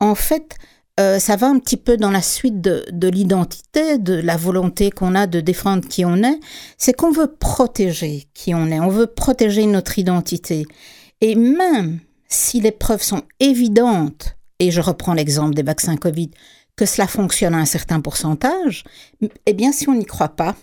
[0.00, 0.56] en fait,
[1.00, 4.90] euh, ça va un petit peu dans la suite de, de l'identité, de la volonté
[4.90, 6.38] qu'on a de défendre qui on est.
[6.76, 8.80] C'est qu'on veut protéger qui on est.
[8.80, 10.66] On veut protéger notre identité.
[11.22, 16.30] Et même si les preuves sont évidentes, et je reprends l'exemple des vaccins Covid,
[16.76, 18.84] que cela fonctionne à un certain pourcentage,
[19.46, 20.54] eh bien, si on n'y croit pas,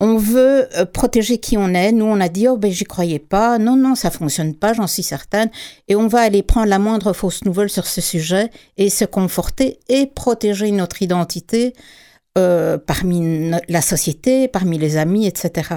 [0.00, 1.92] on veut euh, protéger qui on est.
[1.92, 3.58] Nous, on a dit, oh, ben, j'y croyais pas.
[3.58, 5.50] Non, non, ça fonctionne pas, j'en suis certaine.
[5.88, 9.78] Et on va aller prendre la moindre fausse nouvelle sur ce sujet et se conforter
[9.88, 11.74] et protéger notre identité
[12.38, 15.76] euh, parmi la société, parmi les amis, etc.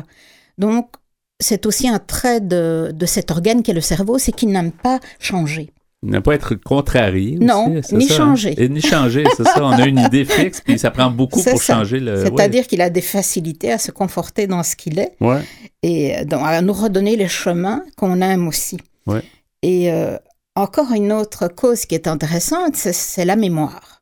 [0.57, 0.91] Donc,
[1.39, 4.71] c'est aussi un trait de, de cet organe qui est le cerveau, c'est qu'il n'aime
[4.71, 5.71] pas changer.
[6.03, 7.37] Ne pas être contrarié.
[7.39, 8.17] Non, ni ça, hein?
[8.17, 8.53] changer.
[8.61, 9.63] Et ni changer, c'est ça.
[9.63, 11.75] On a une idée fixe, puis ça prend beaucoup pour ça.
[11.75, 12.25] changer le.
[12.25, 15.13] C'est-à-dire qu'il a des facilités à se conforter dans ce qu'il est.
[15.21, 15.41] Ouais.
[15.81, 18.77] Et donc, à nous redonner les chemins qu'on aime aussi.
[19.07, 19.21] Ouais.
[19.61, 20.17] Et euh,
[20.55, 24.01] encore une autre cause qui est intéressante, c'est- c'est la mémoire.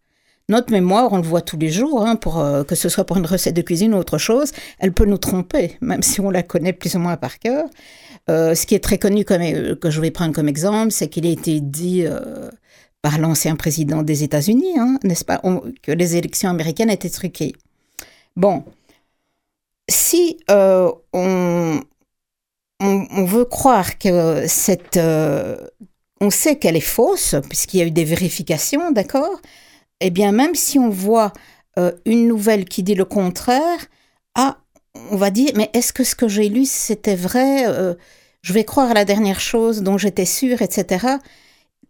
[0.49, 3.15] Notre mémoire, on le voit tous les jours, hein, pour, euh, que ce soit pour
[3.17, 6.43] une recette de cuisine ou autre chose, elle peut nous tromper, même si on la
[6.43, 7.65] connaît plus ou moins par cœur.
[8.31, 11.09] Euh, ce qui est très connu, comme, euh, que je vais prendre comme exemple, c'est
[11.09, 12.49] qu'il a été dit euh,
[13.01, 15.41] par l'ancien président des États-Unis, hein, n'est-ce pas,
[15.81, 17.53] que les élections américaines étaient truquées.
[18.37, 18.63] Bon,
[19.89, 21.81] si on,
[23.25, 24.97] veut croire que cette...
[24.97, 29.41] on sait qu'elle est fausse, puisqu'il y a eu des vérifications, d'accord
[29.99, 31.33] Eh bien, même si on voit
[32.05, 33.79] une nouvelle qui dit le contraire,
[34.35, 34.59] ah,
[35.09, 37.65] on va dire, mais est-ce que ce que j'ai lu, c'était vrai
[38.41, 41.07] Je vais croire à la dernière chose dont j'étais sûre, etc.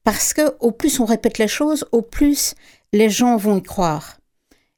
[0.03, 2.55] Parce que au plus on répète les choses, au plus
[2.93, 4.17] les gens vont y croire.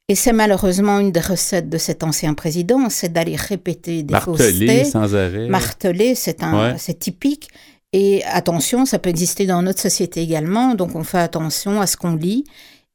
[0.08, 4.36] Et c'est malheureusement une des recettes de cet ancien président, c'est d'aller répéter des Marteler
[4.36, 4.84] faussetés.
[4.84, 5.48] sans arrêt.
[5.48, 6.78] Marteler, c'est un, Ouais.
[6.78, 7.48] c'est typique.
[7.94, 10.74] Et attention, ça peut exister dans notre société également.
[10.74, 12.44] Donc on fait attention à ce qu'on lit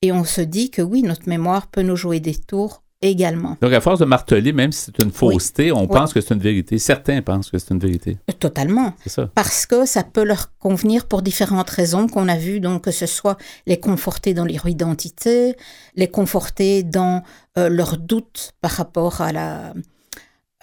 [0.04, 3.58] et on se dit que oui, notre mémoire peut nous jouer des tours également.
[3.62, 6.40] Donc, à force de marteler, même si c'est une fausseté, on pense que c'est une
[6.42, 6.78] vérité.
[6.80, 8.18] Certains pensent que c'est une vérité.
[8.40, 8.94] Totalement.
[9.04, 9.30] C'est ça.
[9.36, 13.06] Parce que ça peut leur convenir pour différentes raisons qu'on a vues, donc que ce
[13.06, 15.56] soit les conforter dans leur identité,
[15.96, 17.24] les conforter dans
[17.58, 19.74] euh, leurs doutes par rapport à la,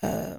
[0.04, 0.38] euh, à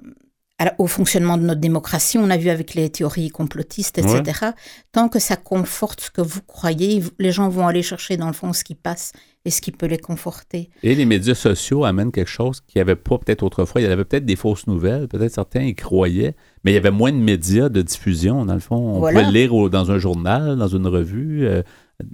[0.78, 2.18] au fonctionnement de notre démocratie.
[2.18, 4.46] On a vu avec les théories complotistes, etc.
[4.92, 8.32] Tant que ça conforte ce que vous croyez, les gens vont aller chercher dans le
[8.32, 9.12] fond ce qui passe
[9.44, 10.68] et ce qui peut les conforter.
[10.82, 13.80] Et les médias sociaux amènent quelque chose qu'il n'y avait pas peut-être autrefois.
[13.80, 16.90] Il y avait peut-être des fausses nouvelles, peut-être certains y croyaient, mais il y avait
[16.90, 18.76] moins de médias de diffusion, dans le fond.
[18.76, 19.20] On Voilà.
[19.20, 21.62] pouvait le lire au- dans un journal, dans une revue, euh,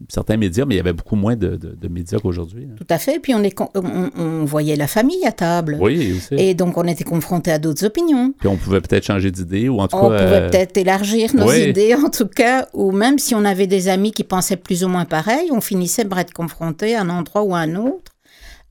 [0.08, 2.68] certains médias, mais il y avait beaucoup moins de, de- de médias qu'aujourd'hui.
[2.70, 2.74] hein.
[2.76, 3.18] Tout à fait.
[3.18, 5.76] Puis on, est, on, on voyait la famille à table.
[5.80, 6.34] Oui, aussi.
[6.34, 8.32] Et donc on était confronté à d'autres opinions.
[8.38, 10.22] Puis on pouvait peut-être changer d'idée, ou en tout On cas...
[10.24, 11.68] pouvait euh, peut-être élargir nos oui.
[11.68, 14.88] idées, en tout cas, ou même si on avait des amis qui pensaient plus ou
[14.88, 18.12] moins pareil, on finissait par être confronté à un endroit ou à un autre,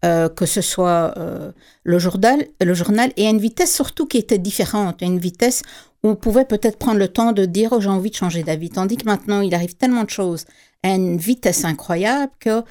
[0.05, 1.51] euh, que ce soit euh,
[1.83, 5.61] le, journal, le journal, et à une vitesse surtout qui était différente, une vitesse
[6.03, 8.69] où on pouvait peut-être prendre le temps de dire oh, j'ai envie de changer d'avis,
[8.71, 10.45] tandis que maintenant il arrive tellement de choses
[10.83, 12.61] à une vitesse incroyable que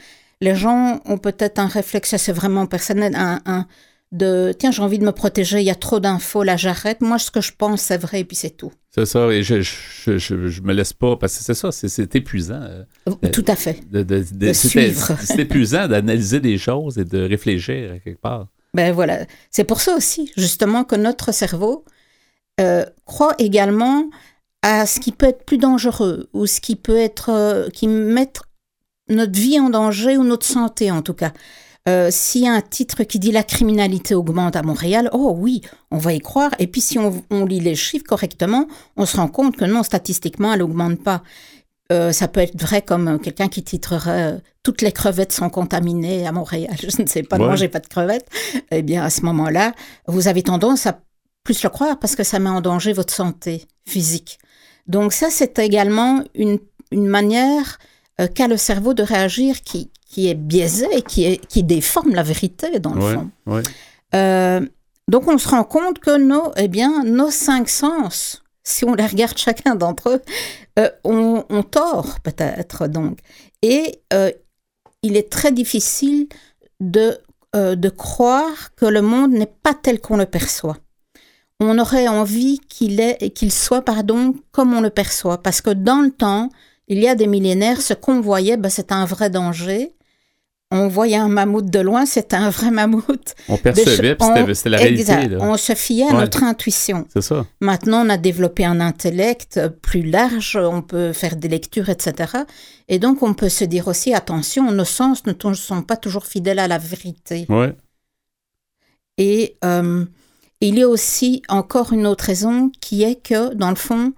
[0.40, 3.66] les gens ont peut-être un réflexe, c'est vraiment personnel, un, un-
[4.10, 7.18] de tiens j'ai envie de me protéger, il y a trop d'infos, là j'arrête, moi
[7.18, 8.70] ce que je pense c'est vrai et puis c'est tout.
[8.94, 11.88] C'est ça, et je, je, je, je me laisse pas, parce que c'est ça, c'est-
[11.88, 12.60] c'est épuisant.
[12.60, 12.84] euh,
[13.32, 13.80] Tout à fait.
[13.90, 15.16] De, de- de- De c'était- suivre.
[15.24, 18.48] C'est épuisant d'analyser des choses et de réfléchir à quelque part.
[18.74, 19.20] Ben voilà,
[19.50, 21.86] c'est pour ça aussi, justement, que notre cerveau
[22.60, 24.04] euh, croit également
[24.62, 28.44] à ce qui peut être plus dangereux ou ce qui peut être, euh, qui mettre
[29.08, 31.32] notre vie en danger ou notre santé en tout cas.
[31.88, 35.62] Euh, S'il y a un titre qui dit la criminalité augmente à Montréal, oh oui,
[35.90, 36.52] on va y croire.
[36.60, 39.82] Et puis si on, on lit les chiffres correctement, on se rend compte que non,
[39.82, 41.22] statistiquement, elle n'augmente pas.
[41.90, 46.24] Euh, ça peut être vrai comme quelqu'un qui titrerait euh, toutes les crevettes sont contaminées
[46.24, 46.76] à Montréal.
[46.80, 47.48] Je ne sais pas, ne Ouais.
[47.50, 48.28] mangez pas de crevettes.
[48.70, 49.72] Eh bien, à ce moment-là,
[50.06, 51.00] vous avez tendance à
[51.42, 54.38] plus le croire parce que ça met en danger votre santé physique.
[54.86, 56.58] Donc ça, c'est également une,
[56.90, 57.78] une manière
[58.20, 62.22] euh, qu'a le cerveau de réagir qui, qui est biaisée, qui, est, qui déforme la
[62.22, 63.30] vérité dans le Ouais, fond.
[63.46, 63.62] ouais.
[64.14, 64.60] Euh,
[65.08, 69.06] donc on se rend compte que nos, eh bien, nos cinq sens, si on les
[69.06, 70.22] regarde chacun d'entre eux,
[70.78, 73.18] euh, ont, tort peut-être donc.
[73.62, 74.00] Et
[75.02, 76.28] il est très difficile
[76.80, 77.18] de,
[77.54, 80.76] de croire que le monde n'est pas tel qu'on le perçoit.
[81.64, 86.48] On aurait envie qu'il soit pardon comme on le perçoit parce que dans le temps,
[86.88, 89.92] il y a des millénaires, ce qu'on voyait, ben, c'était un vrai danger.
[90.74, 93.34] On voyait un mammouth de loin, c'était un vrai mammouth.
[93.48, 95.02] On percevait, c'était- la réalité.
[95.02, 95.30] exact.
[95.32, 95.38] là.
[95.42, 96.20] On se fiait à Ouais.
[96.22, 97.06] notre intuition.
[97.12, 97.46] C'est ça.
[97.60, 102.32] Maintenant, on a développé un intellect plus large, on peut faire des lectures, etc.
[102.88, 106.58] Et donc, on peut se dire aussi, attention, nos sens ne sont pas toujours fidèles
[106.58, 107.46] à la vérité.
[107.50, 107.76] Ouais.
[109.18, 110.04] Et euh,
[110.68, 114.12] il y a aussi encore une autre raison qui est que, dans le fond,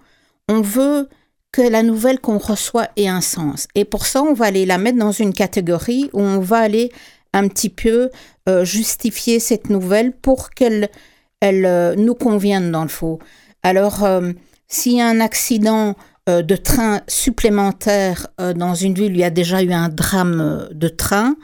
[0.48, 1.09] on veut
[1.52, 3.68] que la nouvelle qu'on reçoit ait un sens.
[3.74, 6.90] Et pour ça, on va aller la mettre dans une catégorie où on va aller
[7.33, 8.11] un petit peu
[8.48, 10.90] euh, justifier cette nouvelle pour qu'elle
[11.44, 13.18] elle, euh, nous convienne dans le fond.
[13.62, 14.33] Alors, euh,
[14.66, 15.94] s'il y a un accident
[16.28, 20.88] euh, de train supplémentaire dans une ville il y a déjà eu un drame de
[20.88, 21.37] train,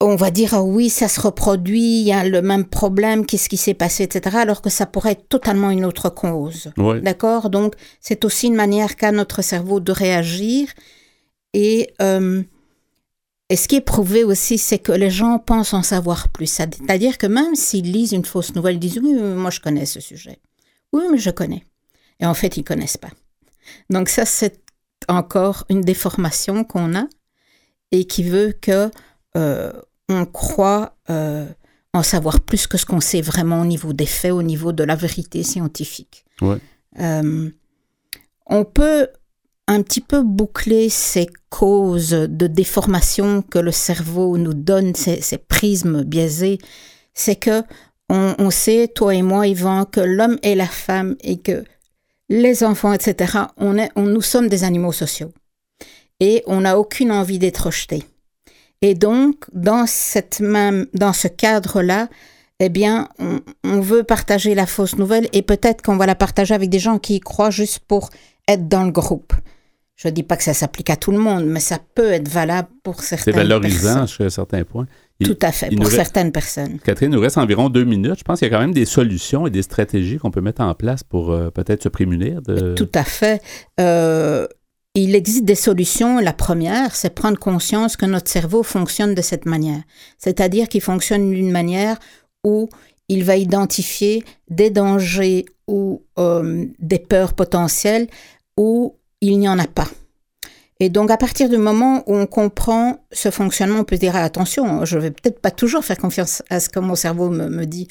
[0.00, 3.48] on va dire ah oui, ça se reproduit, il y a le même problème, qu'est-ce
[3.48, 4.36] qui s'est passé, etc.
[4.38, 6.70] Alors que ça pourrait être totalement une autre cause.
[6.76, 7.00] Ouais.
[7.00, 7.48] D'accord?
[7.48, 10.68] Donc, c'est aussi une manière qu'a notre cerveau de réagir.
[11.54, 12.42] Et, euh,
[13.48, 16.46] et ce qui est prouvé aussi, c'est que les gens pensent en savoir plus.
[16.46, 20.00] C'est-à-dire que même s'ils lisent une fausse nouvelle, ils disent Oui, moi je connais ce
[20.00, 20.40] sujet.
[20.92, 21.64] Oui, mais je connais.
[22.20, 23.10] Et en fait, ils connaissent pas.
[23.88, 24.60] Donc, ça, c'est
[25.08, 27.06] encore une déformation qu'on a
[27.92, 28.90] et qui veut que
[30.08, 31.46] on croit euh,
[31.92, 34.84] en savoir plus que ce qu'on sait vraiment au niveau des faits, au niveau de
[34.84, 36.24] la vérité scientifique.
[36.40, 36.58] Ouais.
[37.00, 37.50] Euh,
[38.46, 39.08] on peut
[39.66, 45.38] un petit peu boucler ces causes de déformation que le cerveau nous donne, ces, ces
[45.38, 46.58] prismes biaisés.
[47.14, 47.62] C'est que
[48.08, 51.64] on, on sait, toi et moi, Yvan, que l'homme et la femme et que
[52.28, 55.32] les enfants, etc., on est, on, nous sommes des animaux sociaux.
[56.20, 58.04] Et on n'a aucune envie d'être rejeté.
[58.82, 62.08] Et donc, dans, cette même, dans ce cadre-là,
[62.60, 66.54] eh bien, on, on veut partager la fausse nouvelle et peut-être qu'on va la partager
[66.54, 68.10] avec des gens qui y croient juste pour
[68.48, 69.32] être dans le groupe.
[69.96, 72.28] Je ne dis pas que ça s'applique à tout le monde, mais ça peut être
[72.28, 74.06] valable pour C'est certaines valorisant personnes.
[74.08, 74.86] jusqu'à un certain point.
[75.20, 76.78] Il- Tout à fait, pour reste- certaines personnes.
[76.84, 78.18] Catherine, il nous reste environ deux minutes.
[78.18, 80.60] Je pense qu'il y a quand même des solutions et des stratégies qu'on peut mettre
[80.60, 82.74] en place pour euh, peut-être se prémunir de.
[82.74, 83.40] Tout à fait.
[83.80, 84.46] Euh,
[85.02, 86.18] il existe des solutions.
[86.18, 89.82] La première, c'est prendre conscience que notre cerveau fonctionne de cette manière.
[90.18, 91.98] C'est-à-dire qu'il fonctionne d'une manière
[92.44, 92.68] où
[93.08, 98.08] il va identifier des dangers ou euh, des peurs potentielles
[98.56, 99.88] où il n'y en a pas.
[100.80, 104.22] Et donc, à partir du moment où on comprend ce fonctionnement, on peut dire ah,
[104.22, 107.64] attention, je vais peut-être pas toujours faire confiance à ce que mon cerveau me, me
[107.66, 107.88] dit.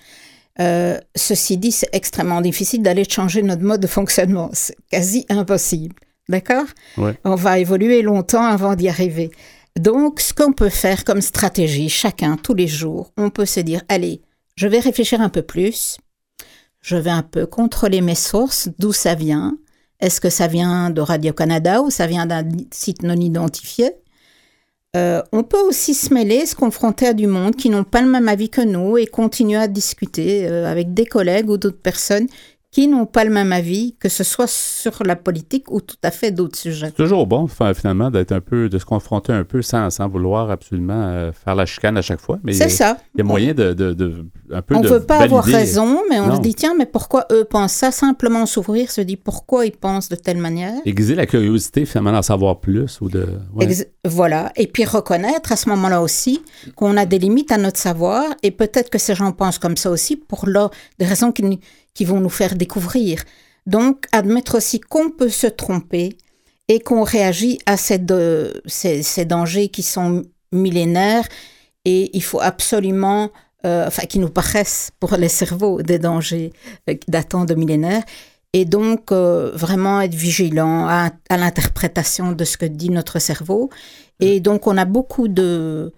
[0.59, 4.49] Euh, ceci dit, c'est extrêmement difficile d'aller changer notre mode de fonctionnement.
[4.53, 5.95] C'est quasi impossible.
[6.29, 6.65] D'accord?
[6.97, 7.17] Ouais.
[7.23, 9.31] On va évoluer longtemps avant d'y arriver.
[9.79, 13.81] Donc, ce qu'on peut faire comme stratégie, chacun, tous les jours, on peut se dire,
[13.89, 14.21] allez,
[14.55, 15.97] je vais réfléchir un peu plus,
[16.81, 19.57] je vais un peu contrôler mes sources, d'où ça vient.
[19.99, 23.91] Est-ce que ça vient de Radio-Canada ou ça vient d'un site non identifié?
[24.95, 28.07] Euh, On peut aussi se mêler, se confronter à du monde qui n'ont pas le
[28.09, 32.27] même avis que nous et continuer à discuter euh, avec des collègues ou d'autres personnes
[32.75, 36.11] qui n'ont pas le même avis, que ce soit sur la politique ou tout à
[36.11, 36.87] fait d'autres sujets.
[36.87, 40.09] C'est toujours bon, fin- finalement, d'être un peu, de se confronter un peu sans, sans
[40.09, 42.37] vouloir absolument euh, faire la chicane à chaque fois.
[42.43, 42.97] Mais C'est ça.
[43.13, 46.01] il y a moyen de, de, de- un peu On ne veut pas avoir raison,
[46.09, 46.35] mais on Non.
[46.35, 47.91] se dit, tiens, mais pourquoi eux pensent ça?
[47.91, 50.73] Simplement s'ouvrir, se dit pourquoi ils pensent de telle manière.
[50.85, 53.25] Aiguiser la curiosité, finalement, d'en savoir plus ou de.
[53.53, 53.69] ouais.
[54.03, 54.51] Voilà.
[54.57, 56.41] Et puis reconnaître à ce moment-là aussi
[56.75, 59.89] qu'on a des limites à notre savoir et peut-être que ces gens pensent comme ça
[59.89, 61.59] aussi pour là, des raisons qui,
[61.95, 63.23] qui vont nous faire découvrir.
[63.65, 66.17] Donc, admettre aussi qu'on peut se tromper
[66.67, 71.27] et qu'on réagit à ces, de- ces, ces dangers qui sont millénaires
[71.85, 73.31] et il faut absolument,
[73.65, 76.51] euh, enfin, qui nous paraissent pour les cerveaux des dangers
[76.89, 78.03] euh, datant de millénaires.
[78.53, 83.69] Et donc, euh, vraiment être vigilant à, à l'interprétation de ce que dit notre cerveau.
[84.19, 85.91] Et donc, on a beaucoup de,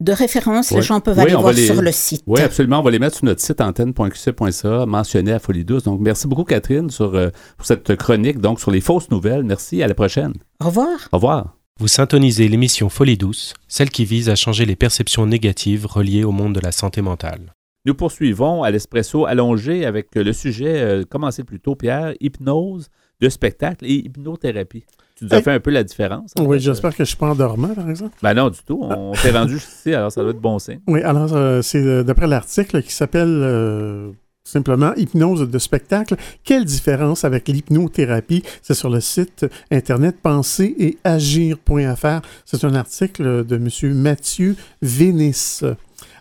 [0.00, 0.70] de références.
[0.70, 0.76] Oui.
[0.78, 2.22] Les gens peuvent Oui, aller voir les- sur le site.
[2.26, 2.80] Oui, absolument.
[2.80, 5.84] On va les mettre sur notre site antenne.qc.ca, mentionné à Folie Douce.
[5.84, 9.42] Donc, merci beaucoup, Catherine, sur, euh, pour cette chronique donc sur les fausses nouvelles.
[9.44, 9.82] Merci.
[9.82, 10.34] À la prochaine.
[10.62, 11.08] Au revoir.
[11.12, 11.54] Au revoir.
[11.80, 16.32] Vous syntonisez l'émission Folie douce, celle qui vise à changer les perceptions négatives reliées au
[16.32, 17.54] monde de la santé mentale.
[17.86, 22.88] Nous poursuivons à l'espresso allongé avec le sujet, euh, commencé plus tôt, Pierre, hypnose
[23.20, 24.84] de spectacle et hypnothérapie.
[25.18, 26.32] Tu nous as fait un peu la différence.
[26.38, 28.16] en Oui, j'espère que je ne suis pas endormant, par exemple.
[28.22, 28.78] Ben non, du tout.
[28.82, 30.80] On s'est rendu ici, alors ça doit être bon signe.
[30.86, 34.12] Oui, alors euh, c'est euh, d'après l'article qui s'appelle euh,
[34.44, 36.14] simplement Hypnose de spectacle.
[36.44, 38.44] Quelle différence avec l'hypnothérapie?
[38.62, 42.20] C'est sur le site internet penser et agir.fr.
[42.44, 43.94] C'est un article de M.
[43.94, 45.62] Mathieu Vénis.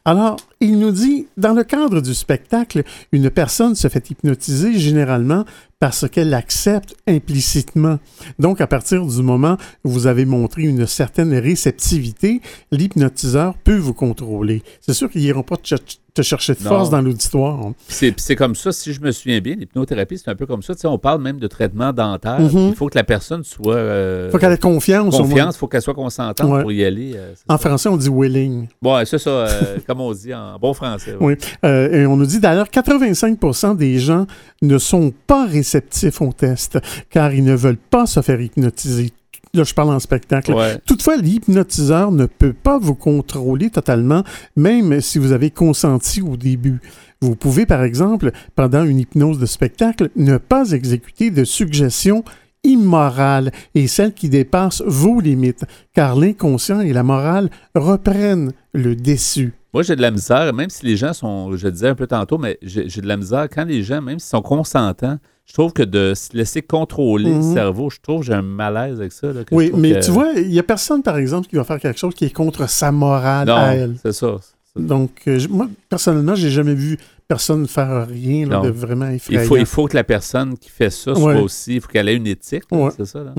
[0.05, 5.45] Alors, il nous dit, dans le cadre du spectacle, une personne se fait hypnotiser généralement
[5.79, 7.99] parce qu'elle l'accepte implicitement.
[8.39, 12.41] Donc, à partir du moment où vous avez montré une certaine réceptivité,
[12.71, 14.63] l'hypnotiseur peut vous contrôler.
[14.81, 16.69] C'est sûr qu'ils n'iront pas te, ch- te chercher de Non.
[16.71, 17.59] force dans l'auditoire.
[17.87, 20.73] C'est comme ça, si je me souviens bien, l'hypnothérapie, c'est un peu comme ça.
[20.73, 22.39] Tu sais, on parle même de traitement dentaire.
[22.39, 22.69] Mhm.
[22.69, 23.75] Il faut que la personne soit.
[23.75, 25.15] euh, Il faut qu'elle ait confiance.
[25.15, 26.61] confiance, il faut qu'elle soit consentante Ouais.
[26.63, 27.11] pour y aller.
[27.15, 27.67] euh, En ça.
[27.69, 28.67] français, on dit willing.
[28.81, 31.15] Bon, c'est ça, euh, comme on dit en bon français.
[31.15, 31.17] ouais.
[31.19, 31.35] Oui.
[31.65, 34.25] Euh, et on nous dit d'ailleurs 85% des gens
[34.61, 36.79] ne sont pas réceptifs au test
[37.09, 39.11] car ils ne veulent pas se faire hypnotiser.
[39.53, 40.53] Là, je parle en spectacle.
[40.53, 40.77] Ouais.
[40.85, 44.23] Toutefois, l'hypnotiseur ne peut pas vous contrôler totalement,
[44.55, 46.79] même si vous avez consenti au début.
[47.21, 52.23] Vous pouvez, par exemple, pendant une hypnose de spectacle, ne pas exécuter de suggestions
[52.67, 59.53] immorales et celles qui dépassent vos limites, car l'inconscient et la morale reprennent le déçu.
[59.73, 62.07] Moi, j'ai de la misère, même si les gens sont, je le disais un peu
[62.07, 65.53] tantôt, mais j'ai j'ai de la misère quand les gens, même s'ils sont consentants, je
[65.53, 67.37] trouve que de se laisser contrôler Mhm.
[67.49, 69.27] le cerveau, je trouve que j'ai un malaise avec ça.
[69.27, 71.55] là, que je Oui, mais que- tu vois, il n'y a personne, par exemple, qui
[71.55, 73.91] va faire quelque chose qui est contre sa morale à elle.
[73.91, 74.35] Non, c'est ça.
[74.75, 76.97] Donc, euh, moi, personnellement, j'ai jamais vu
[77.27, 79.41] personne faire rien là, de vraiment Il effrayant.
[79.43, 81.41] faut, il faut que la personne qui fait ça soit Ouais.
[81.41, 82.89] aussi, il faut qu'elle ait une éthique, Ouais.
[82.95, 83.19] c'est ça.
[83.23, 83.33] Là.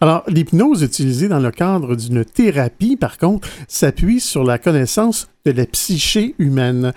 [0.00, 5.50] Alors, l'hypnose utilisée dans le cadre d'une thérapie, par contre, s'appuie sur la connaissance de
[5.50, 6.92] la psyché humaine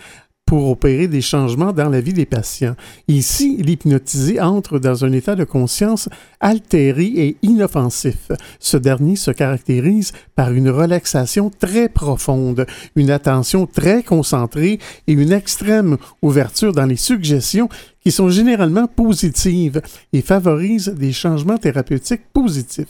[0.47, 2.75] pour opérer des changements dans la vie des patients.
[3.09, 6.07] Ici, l'hypnotisé entre dans un état de conscience
[6.39, 8.31] altéré et inoffensif.
[8.59, 15.33] Ce dernier se caractérise par une relaxation très profonde, une attention très concentrée et une
[15.33, 17.67] extrême ouverture dans les suggestions
[18.01, 19.81] qui sont généralement positives
[20.13, 22.87] et favorisent des changements thérapeutiques positifs.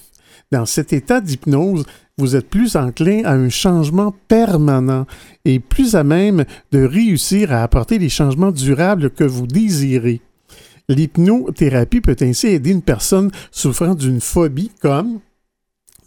[0.51, 1.85] Dans cet état d'hypnose,
[2.19, 5.05] vous êtes plus enclin à un changement permanent
[5.45, 10.21] et plus à même de réussir à apporter les changements durables que vous désirez.
[10.89, 15.19] L'hypnothérapie peut ainsi aider une personne souffrant d'une phobie comme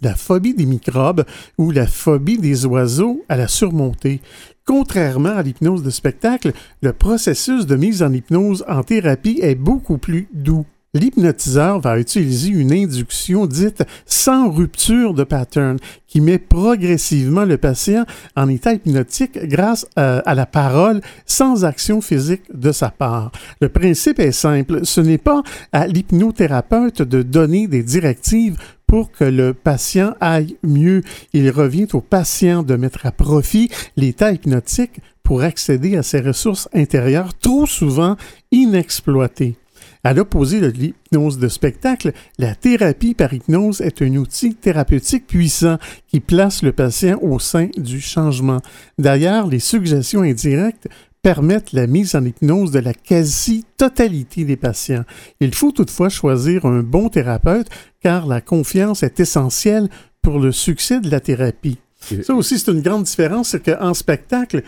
[0.02, 1.24] la phobie des microbes
[1.58, 4.20] ou la phobie des oiseaux à la surmonter.
[4.64, 6.52] Contrairement à l'hypnose de spectacle,
[6.82, 10.66] le processus de mise en hypnose en thérapie est beaucoup plus doux.
[10.92, 15.78] L'hypnotiseur va utiliser une induction dite sans rupture de pattern
[16.08, 22.00] qui met progressivement le patient en état hypnotique grâce à, à la parole sans action
[22.00, 23.30] physique de sa part.
[23.60, 29.22] Le principe est simple, ce n'est pas à l'hypnothérapeute de donner des directives pour que
[29.22, 31.02] le patient aille mieux.
[31.32, 36.68] Il revient au patient de mettre à profit l'état hypnotique pour accéder à ses ressources
[36.74, 38.16] intérieures trop souvent
[38.50, 39.54] inexploitées.
[40.02, 45.78] À l'opposé de l'hypnose de spectacle, la thérapie par hypnose est un outil thérapeutique puissant
[46.08, 48.62] qui place le patient au sein du changement.
[48.98, 50.88] D'ailleurs, les suggestions indirectes
[51.22, 55.04] permettent la mise en hypnose de la quasi-totalité des patients.
[55.40, 57.68] Il faut toutefois choisir un bon thérapeute
[58.00, 59.90] car la confiance est essentielle
[60.22, 61.78] pour le succès de la thérapie.
[62.22, 64.62] Ça aussi, c'est une grande différence, c'est qu'en spectacle,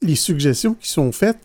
[0.00, 1.38] les suggestions qui sont faites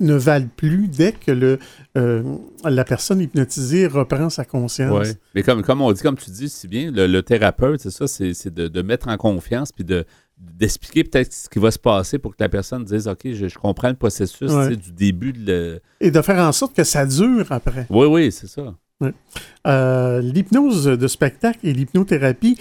[0.00, 1.58] ne valent plus dès que le,
[1.96, 2.22] euh,
[2.64, 5.08] la personne hypnotisée reprend sa conscience.
[5.08, 5.14] Ouais.
[5.34, 8.06] Mais comme, comme on dit, comme tu dis si bien, le, le thérapeute, c'est ça,
[8.08, 10.04] c'est c'est de, de mettre en confiance puis de
[10.36, 13.58] d'expliquer peut-être ce qui va se passer pour que la personne dise OK, je, je
[13.58, 14.68] comprends le processus Ouais.
[14.68, 15.80] tu sais, du début de le...
[16.00, 17.86] Et de faire en sorte que ça dure après.
[17.88, 18.74] Oui, oui, c'est ça.
[19.66, 22.58] Euh, L'hypnose de spectacle et l'hypnothérapie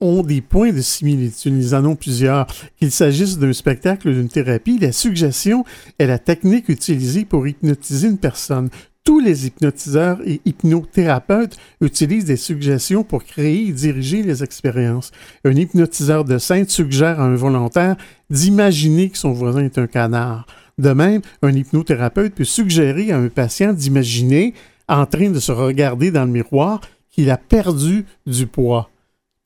[0.00, 1.54] ont des points de similitude.
[1.56, 2.46] Ils en ont plusieurs.
[2.78, 5.64] Qu'il s'agisse d'un spectacle ou d'une thérapie, la suggestion
[5.98, 8.70] est la technique utilisée pour hypnotiser une personne.
[9.04, 15.10] Tous les hypnotiseurs et hypnothérapeutes utilisent des suggestions pour créer et diriger les expériences.
[15.44, 17.96] Un hypnotiseur de scène suggère à un volontaire
[18.28, 20.46] d'imaginer que son voisin est un canard.
[20.78, 24.54] De même, un hypnothérapeute peut suggérer à un patient d'imaginer,
[24.88, 26.80] en train de se regarder dans le miroir,
[27.10, 28.90] qu'il a perdu du poids.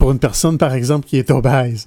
[0.04, 1.86] Pour une personne, par exemple, qui est obèse.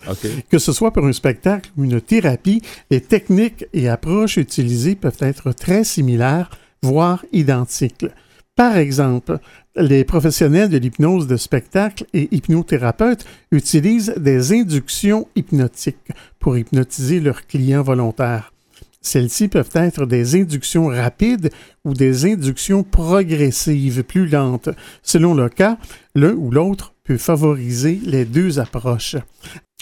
[0.49, 5.19] Que ce soit pour un spectacle ou une thérapie, les techniques et approches utilisées peuvent
[5.19, 6.49] être très similaires,
[6.81, 8.07] voire identiques.
[8.55, 9.37] Par exemple,
[9.75, 17.45] les professionnels de l'hypnose de spectacle et hypnothérapeutes utilisent des inductions hypnotiques pour hypnotiser leurs
[17.45, 18.51] clients volontaires.
[18.99, 21.51] Celles-ci peuvent être des inductions rapides
[21.85, 24.69] ou des inductions progressives, plus lentes.
[25.03, 25.77] Selon le cas,
[26.15, 29.15] l'un ou l'autre peut favoriser les deux approches.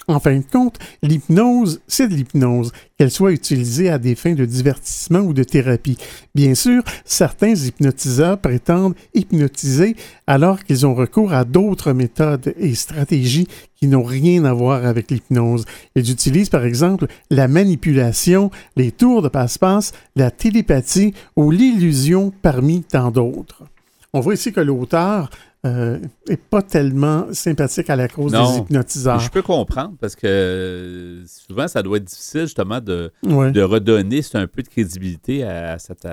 [0.08, 4.44] En fin de compte, l'hypnose, c'est de l'hypnose, qu'elle soit utilisée à des fins de
[4.44, 5.98] divertissement ou de thérapie.
[6.32, 9.96] Bien sûr, certains hypnotiseurs prétendent hypnotiser
[10.28, 15.10] alors qu'ils ont recours à d'autres méthodes et stratégies qui n'ont rien à voir avec
[15.10, 15.64] l'hypnose.
[15.96, 22.84] Ils utilisent par exemple la manipulation, les tours de passe-passe, la télépathie ou l'illusion parmi
[22.84, 23.64] tant d'autres.
[24.12, 25.30] On voit ici que l'auteur
[25.66, 29.20] n'est euh, pas tellement sympathique à la cause des hypnotiseurs.
[29.20, 34.46] Je peux comprendre parce que souvent, ça doit être difficile justement de, de redonner un
[34.46, 36.06] peu de crédibilité à cette,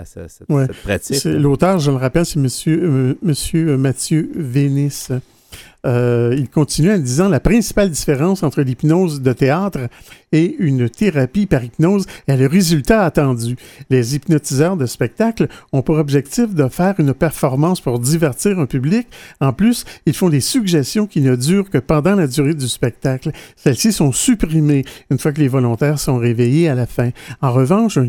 [0.83, 1.23] pratique.
[1.25, 5.07] L'auteur, je le rappelle, c'est monsieur, euh, monsieur Mathieu Vénis.
[5.85, 9.89] Euh, il continue en disant la principale différence entre l'hypnose de théâtre
[10.31, 13.55] et une thérapie par hypnose est le résultat attendu.
[13.89, 19.07] Les hypnotiseurs de spectacle ont pour objectif de faire une performance pour divertir un public.
[19.41, 23.31] En plus, ils font des suggestions qui ne durent que pendant la durée du spectacle.
[23.55, 27.09] Celles-ci sont supprimées une fois que les volontaires sont réveillés à la fin.
[27.41, 28.03] En revanche, un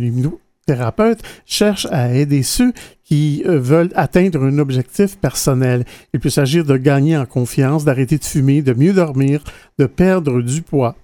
[0.65, 2.73] hypnothérapeute cherche à aider ceux
[3.05, 5.85] qui euh, veulent atteindre un objectif personnel.
[6.13, 9.43] Il peut s'agir de gagner en confiance, d'arrêter de fumer, de mieux dormir,
[9.79, 10.97] de perdre du poids.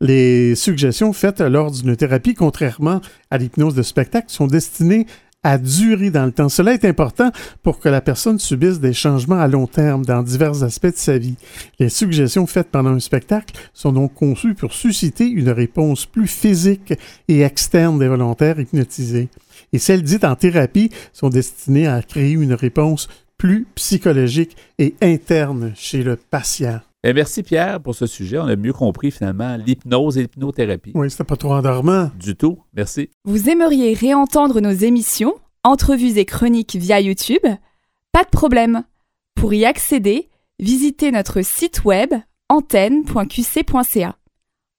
[0.00, 5.06] Les suggestions faites lors d'une thérapie, contrairement à l'hypnose de spectacle, sont destinées
[5.42, 6.48] à durer dans le temps.
[6.48, 7.30] Cela est important
[7.62, 11.18] pour que la personne subisse des changements à long terme dans divers aspects de sa
[11.18, 11.36] vie.
[11.78, 16.92] Les suggestions faites pendant un spectacle sont donc conçues pour susciter une réponse plus physique
[17.28, 19.28] et externe des volontaires hypnotisés
[19.72, 25.72] et celles dites en thérapie sont destinées à créer une réponse plus psychologique et interne
[25.76, 26.80] chez le patient.
[27.02, 28.38] Et eh, merci Pierre pour ce sujet.
[28.38, 30.92] On a mieux compris finalement l'hypnose et l'hypnothérapie.
[30.94, 32.10] Oui, c'était pas trop endormant.
[32.18, 32.58] Du tout.
[32.74, 33.08] Merci.
[33.24, 35.34] Vous aimeriez réentendre nos émissions,
[35.64, 37.46] entrevues et chroniques via YouTube?
[38.12, 38.84] Pas de problème.
[39.34, 40.28] Pour y accéder,
[40.58, 42.12] visitez notre site web
[42.50, 44.16] antenne.qc.ca.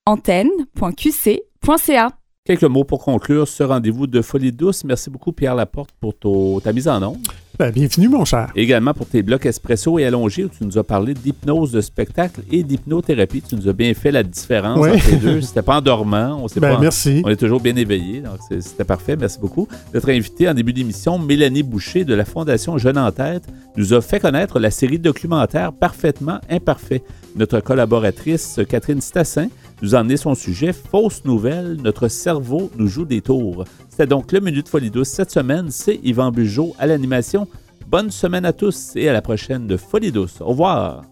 [0.05, 2.09] antenne.qc.ca.
[2.43, 4.84] Quelques mots pour conclure ce rendez-vous de Folie douce.
[4.84, 6.13] Merci beaucoup, Pierre Laporte, pour
[6.61, 7.17] ta mise en onde.
[7.62, 8.51] Ben, bienvenue, mon cher.
[8.55, 12.41] Également pour tes blocs espresso et allongés où tu nous as parlé d'hypnose de spectacle
[12.51, 13.43] et d'hypnothérapie.
[13.47, 15.41] Tu nous as bien fait la différence entre les deux.
[15.41, 16.41] C'était pas endormant.
[16.41, 17.22] On ben, pas, merci.
[17.24, 18.22] On est toujours bien éveillé.
[18.22, 19.16] Donc, c'était parfait.
[19.16, 19.68] Merci beaucoup.
[19.93, 23.43] Notre invité en début d'émission, Mélanie Boucher de la Fondation Jeune en Tête,
[23.78, 27.03] nous a fait connaître la série documentaire Parfaitement Imparfait.
[27.36, 29.49] Notre collaboratrice, Catherine Stassin,
[29.82, 33.65] nous a emmené son sujet Fausse nouvelle, notre cerveau nous joue des tours.
[33.89, 35.67] C'était donc le Minute Folie douce cette semaine.
[35.69, 37.47] C'est Yvan Bugeaud à l'animation.
[37.88, 40.41] Bonne semaine à tous et à la prochaine de Folie douce.
[40.41, 41.03] Au revoir.